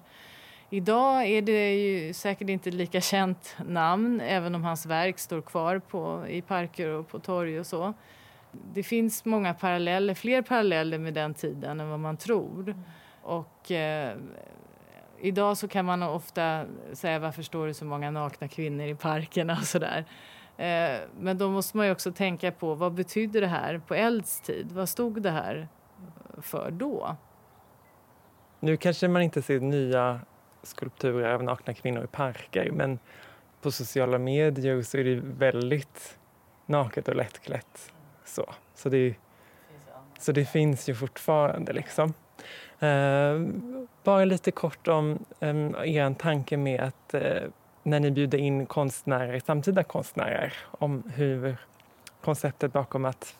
Idag 0.69 1.25
är 1.25 1.41
det 1.41 1.73
ju 1.75 2.13
säkert 2.13 2.49
inte 2.49 2.71
lika 2.71 3.01
känt 3.01 3.55
namn 3.65 4.21
även 4.21 4.55
om 4.55 4.63
hans 4.63 4.85
verk 4.85 5.19
står 5.19 5.41
kvar 5.41 5.79
på, 5.79 6.25
i 6.27 6.41
parker 6.41 6.89
och 6.89 7.07
på 7.07 7.19
torg 7.19 7.59
och 7.59 7.65
så. 7.65 7.93
Det 8.73 8.83
finns 8.83 9.25
många 9.25 9.53
paralleller, 9.53 10.13
fler 10.13 10.41
paralleller 10.41 10.97
med 10.97 11.13
den 11.13 11.33
tiden 11.33 11.79
än 11.79 11.89
vad 11.89 11.99
man 11.99 12.17
tror. 12.17 12.61
Mm. 12.61 12.83
Och 13.21 13.71
eh, 13.71 14.17
idag 15.25 15.57
så 15.57 15.67
kan 15.67 15.85
man 15.85 16.03
ofta 16.03 16.65
säga 16.93 17.19
varför 17.19 17.43
står 17.43 17.67
det 17.67 17.73
så 17.73 17.85
många 17.85 18.11
nakna 18.11 18.47
kvinnor 18.47 18.85
i 18.85 18.95
parkerna 18.95 19.57
och 19.61 19.65
sådär. 19.65 20.05
Eh, 20.57 20.99
men 21.19 21.37
då 21.37 21.49
måste 21.49 21.77
man 21.77 21.85
ju 21.85 21.91
också 21.91 22.11
tänka 22.11 22.51
på 22.51 22.75
vad 22.75 22.93
betydde 22.93 23.39
det 23.39 23.47
här 23.47 23.81
på 23.87 23.95
Elds 23.95 24.41
tid? 24.41 24.71
Vad 24.71 24.89
stod 24.89 25.21
det 25.21 25.31
här 25.31 25.67
för 26.41 26.71
då? 26.71 27.15
Nu 28.59 28.77
kanske 28.77 29.07
man 29.07 29.21
inte 29.21 29.41
ser 29.41 29.59
nya 29.59 30.19
skulpturer 30.63 31.33
av 31.33 31.43
nakna 31.43 31.73
kvinnor 31.73 32.03
i 32.03 32.07
parker 32.07 32.71
men 32.71 32.99
på 33.61 33.71
sociala 33.71 34.17
medier 34.17 34.81
så 34.81 34.97
är 34.97 35.03
det 35.03 35.21
väldigt 35.23 36.17
naket 36.65 37.07
och 37.07 37.15
lättklätt. 37.15 37.93
Så, 38.25 38.53
så, 38.75 38.89
det, 38.89 39.15
så 40.19 40.31
det 40.31 40.45
finns 40.45 40.89
ju 40.89 40.95
fortfarande 40.95 41.73
liksom. 41.73 42.13
Bara 44.05 44.25
lite 44.25 44.51
kort 44.51 44.87
om 44.87 45.25
um, 45.39 45.75
er 45.75 46.13
tanke 46.13 46.57
med 46.57 46.81
att 46.81 47.13
uh, 47.13 47.49
när 47.83 47.99
ni 47.99 48.11
bjuder 48.11 48.37
in 48.37 48.65
konstnärer, 48.65 49.39
samtida 49.39 49.83
konstnärer, 49.83 50.53
om 50.71 51.03
hur 51.15 51.57
konceptet 52.21 52.73
bakom 52.73 53.05
att 53.05 53.35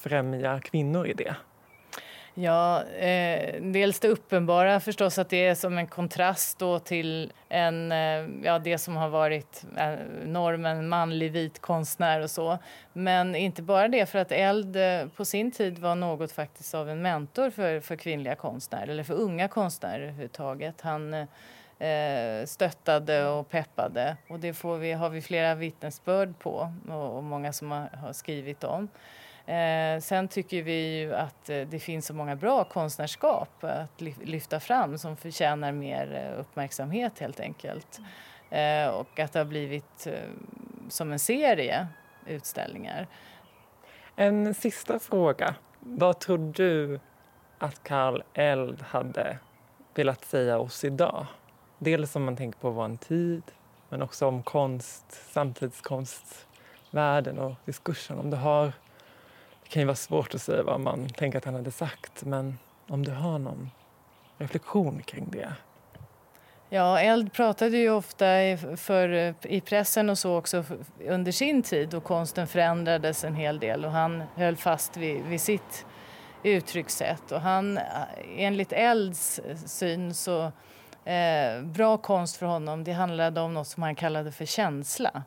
främja 0.00 0.60
kvinnor 0.60 1.06
i 1.06 1.12
det. 1.12 1.36
Ja, 2.40 2.84
eh, 2.84 3.62
dels 3.62 4.00
det 4.00 4.08
uppenbara 4.08 4.80
förstås 4.80 5.18
att 5.18 5.28
det 5.28 5.46
är 5.46 5.54
som 5.54 5.78
en 5.78 5.86
kontrast 5.86 6.58
då 6.58 6.78
till 6.78 7.32
en, 7.48 7.92
eh, 7.92 8.28
ja, 8.42 8.58
det 8.58 8.78
som 8.78 8.96
har 8.96 9.08
varit 9.08 9.64
eh, 9.76 9.92
normen, 10.24 10.88
manlig 10.88 11.32
vit 11.32 11.60
konstnär 11.60 12.20
och 12.20 12.30
så. 12.30 12.58
Men 12.92 13.36
inte 13.36 13.62
bara 13.62 13.88
det, 13.88 14.06
för 14.06 14.18
att 14.18 14.32
Eld 14.32 14.76
eh, 14.76 15.06
på 15.16 15.24
sin 15.24 15.50
tid 15.50 15.78
var 15.78 15.94
något 15.94 16.32
faktiskt 16.32 16.74
av 16.74 16.90
en 16.90 17.02
mentor 17.02 17.50
för, 17.50 17.80
för 17.80 17.96
kvinnliga 17.96 18.34
konstnärer, 18.34 18.88
eller 18.88 19.04
för 19.04 19.14
unga 19.14 19.48
konstnärer 19.48 20.00
överhuvudtaget. 20.02 20.80
Han 20.80 21.14
eh, 21.14 22.46
stöttade 22.46 23.28
och 23.28 23.50
peppade 23.50 24.16
och 24.28 24.40
det 24.40 24.54
får 24.54 24.76
vi, 24.78 24.92
har 24.92 25.10
vi 25.10 25.22
flera 25.22 25.54
vittnesbörd 25.54 26.38
på 26.38 26.72
och, 26.88 27.16
och 27.16 27.24
många 27.24 27.52
som 27.52 27.70
har, 27.70 27.88
har 28.02 28.12
skrivit 28.12 28.64
om. 28.64 28.88
Eh, 29.50 30.00
sen 30.00 30.28
tycker 30.28 30.62
vi 30.62 30.98
ju 30.98 31.14
att 31.14 31.50
eh, 31.50 31.60
det 31.60 31.78
finns 31.78 32.06
så 32.06 32.14
många 32.14 32.36
bra 32.36 32.64
konstnärskap 32.64 33.64
att 33.64 34.00
lyfta 34.00 34.60
fram 34.60 34.98
som 34.98 35.16
förtjänar 35.16 35.72
mer 35.72 36.14
eh, 36.14 36.40
uppmärksamhet 36.40 37.18
helt 37.18 37.40
enkelt. 37.40 38.00
Eh, 38.50 38.88
och 38.88 39.18
att 39.18 39.32
det 39.32 39.38
har 39.38 39.44
blivit 39.44 40.06
eh, 40.06 40.12
som 40.88 41.12
en 41.12 41.18
serie 41.18 41.86
utställningar. 42.26 43.06
En 44.16 44.54
sista 44.54 44.98
fråga. 44.98 45.54
Vad 45.80 46.18
tror 46.18 46.52
du 46.52 47.00
att 47.58 47.82
Karl 47.82 48.22
Eld 48.34 48.82
hade 48.82 49.38
velat 49.94 50.24
säga 50.24 50.58
oss 50.58 50.84
idag? 50.84 51.26
Dels 51.78 52.16
om 52.16 52.24
man 52.24 52.36
tänker 52.36 52.58
på 52.58 52.70
vår 52.70 52.96
tid, 52.96 53.42
men 53.88 54.02
också 54.02 54.26
om 54.26 54.42
konst, 54.42 55.12
samtidskonstvärlden 55.32 57.38
och 57.38 57.54
diskursen. 57.64 58.18
Om 58.18 58.30
du 58.30 58.36
har 58.36 58.72
kan 59.70 59.80
ju 59.80 59.86
vara 59.86 59.96
svårt 59.96 60.34
att 60.34 60.42
säga 60.42 60.62
vad 60.62 60.80
man 60.80 61.08
tänker 61.08 61.38
att 61.38 61.44
han 61.44 61.54
hade 61.54 61.70
sagt 61.70 62.24
men 62.24 62.58
om 62.88 63.04
du 63.04 63.12
har 63.12 63.38
någon 63.38 63.70
reflektion 64.38 65.02
kring 65.02 65.28
det? 65.30 65.52
Ja, 66.68 67.00
Eld 67.00 67.32
pratade 67.32 67.76
ju 67.76 67.90
ofta 67.90 68.42
i, 68.42 68.58
för, 68.76 69.34
i 69.46 69.60
pressen 69.60 70.10
och 70.10 70.18
så 70.18 70.36
också 70.36 70.64
under 71.08 71.32
sin 71.32 71.62
tid 71.62 71.94
och 71.94 72.04
konsten 72.04 72.46
förändrades 72.46 73.24
en 73.24 73.34
hel 73.34 73.58
del 73.58 73.84
och 73.84 73.90
han 73.90 74.22
höll 74.34 74.56
fast 74.56 74.96
vid, 74.96 75.24
vid 75.24 75.40
sitt 75.40 75.86
uttryckssätt. 76.42 77.32
Och 77.32 77.40
han, 77.40 77.78
enligt 78.36 78.72
Elds 78.72 79.40
syn 79.66 80.14
så 80.14 80.52
eh, 81.04 81.62
bra 81.62 81.96
konst 81.96 82.36
för 82.36 82.46
honom 82.46 82.84
det 82.84 82.92
handlade 82.92 83.40
om 83.40 83.54
något 83.54 83.68
som 83.68 83.82
han 83.82 83.94
kallade 83.94 84.32
för 84.32 84.44
känsla 84.44 85.22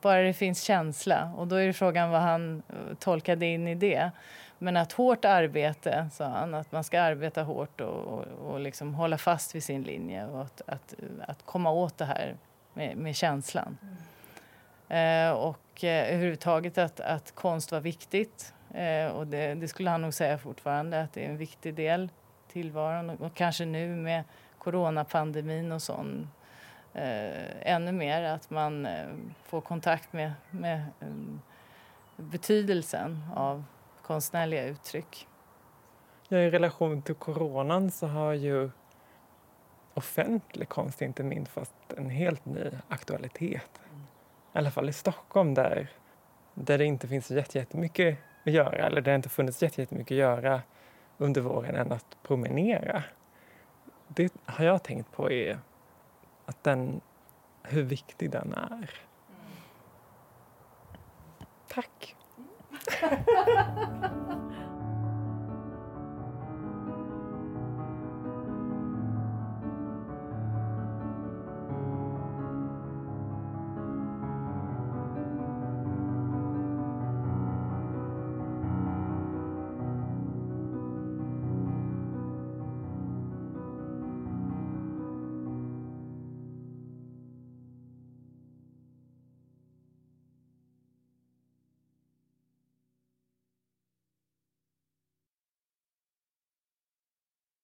bara 0.00 0.22
det 0.22 0.32
finns 0.32 0.62
känsla. 0.62 1.32
Och 1.36 1.46
då 1.46 1.56
är 1.56 1.72
frågan 1.72 2.10
vad 2.10 2.20
han 2.20 2.62
eh, 2.68 2.94
tolkade 2.98 3.46
in 3.46 3.68
i 3.68 3.74
det. 3.74 4.10
Men 4.58 4.76
att 4.76 4.92
hårt 4.92 5.24
arbete, 5.24 6.10
sa 6.12 6.24
han, 6.24 6.54
att 6.54 6.72
man 6.72 6.84
ska 6.84 7.00
arbeta 7.00 7.42
hårt 7.42 7.80
och, 7.80 8.04
och, 8.04 8.24
och 8.50 8.60
liksom 8.60 8.94
hålla 8.94 9.18
fast 9.18 9.54
vid 9.54 9.64
sin 9.64 9.82
linje 9.82 10.26
och 10.26 10.42
att, 10.42 10.62
att, 10.66 10.94
att 11.26 11.42
komma 11.46 11.70
åt 11.70 11.98
det 11.98 12.04
här 12.04 12.36
med, 12.74 12.96
med 12.96 13.16
känslan. 13.16 13.78
Mm. 13.82 13.96
Eh, 14.88 15.32
och 15.32 15.84
eh, 15.84 16.14
överhuvudtaget 16.14 16.78
att, 16.78 17.00
att 17.00 17.34
konst 17.34 17.72
var 17.72 17.80
viktigt. 17.80 18.54
Eh, 18.74 19.06
och 19.06 19.26
det, 19.26 19.54
det, 19.54 19.68
skulle 19.68 19.90
han 19.90 20.02
nog 20.02 20.14
säga 20.14 20.38
fortfarande, 20.38 21.02
att 21.02 21.12
det 21.12 21.24
är 21.24 21.28
en 21.30 21.36
viktig 21.36 21.74
del 21.74 22.10
tillvaron 22.52 23.10
och, 23.10 23.20
och 23.20 23.34
kanske 23.34 23.64
nu 23.64 23.96
med 23.96 24.24
coronapandemin 24.58 25.72
och 25.72 25.82
sånt 25.82 26.28
eh, 26.98 27.72
ännu 27.74 27.92
mer 27.92 28.22
att 28.22 28.50
man 28.50 28.86
eh, 28.86 29.08
får 29.44 29.60
kontakt 29.60 30.12
med, 30.12 30.32
med 30.50 30.78
eh, 31.00 31.08
betydelsen 32.16 33.22
av 33.34 33.64
konstnärliga 34.02 34.64
uttryck. 34.64 35.28
Ja, 36.28 36.38
I 36.38 36.50
relation 36.50 37.02
till 37.02 37.14
coronan 37.14 37.90
så 37.90 38.06
har 38.06 38.32
ju 38.32 38.70
offentlig 39.94 40.68
konst 40.68 41.02
inte 41.02 41.22
minst 41.22 41.52
fått 41.52 41.92
en 41.96 42.10
helt 42.10 42.44
ny 42.44 42.70
aktualitet. 42.88 43.80
I 44.54 44.58
alla 44.58 44.70
fall 44.70 44.88
i 44.88 44.92
Stockholm 44.92 45.54
där, 45.54 45.90
där 46.54 46.78
det 46.78 46.84
inte 46.84 47.08
finns 47.08 47.30
jättemycket 47.30 48.18
att 48.46 48.52
göra 48.52 48.86
eller 48.86 49.00
där 49.00 49.12
det 49.12 49.16
inte 49.16 49.28
funnits 49.28 49.62
jättemycket 49.62 50.14
att 50.14 50.18
göra 50.18 50.62
under 51.18 51.40
våren 51.40 51.74
än 51.74 51.92
att 51.92 52.16
promenera. 52.22 53.04
Det 54.08 54.32
har 54.44 54.64
jag 54.64 54.82
tänkt 54.82 55.12
på 55.12 55.30
är 55.30 55.58
att 56.48 56.64
den, 56.64 57.00
hur 57.62 57.82
viktig 57.82 58.30
den 58.30 58.54
är. 58.54 58.90
Tack! 61.68 62.16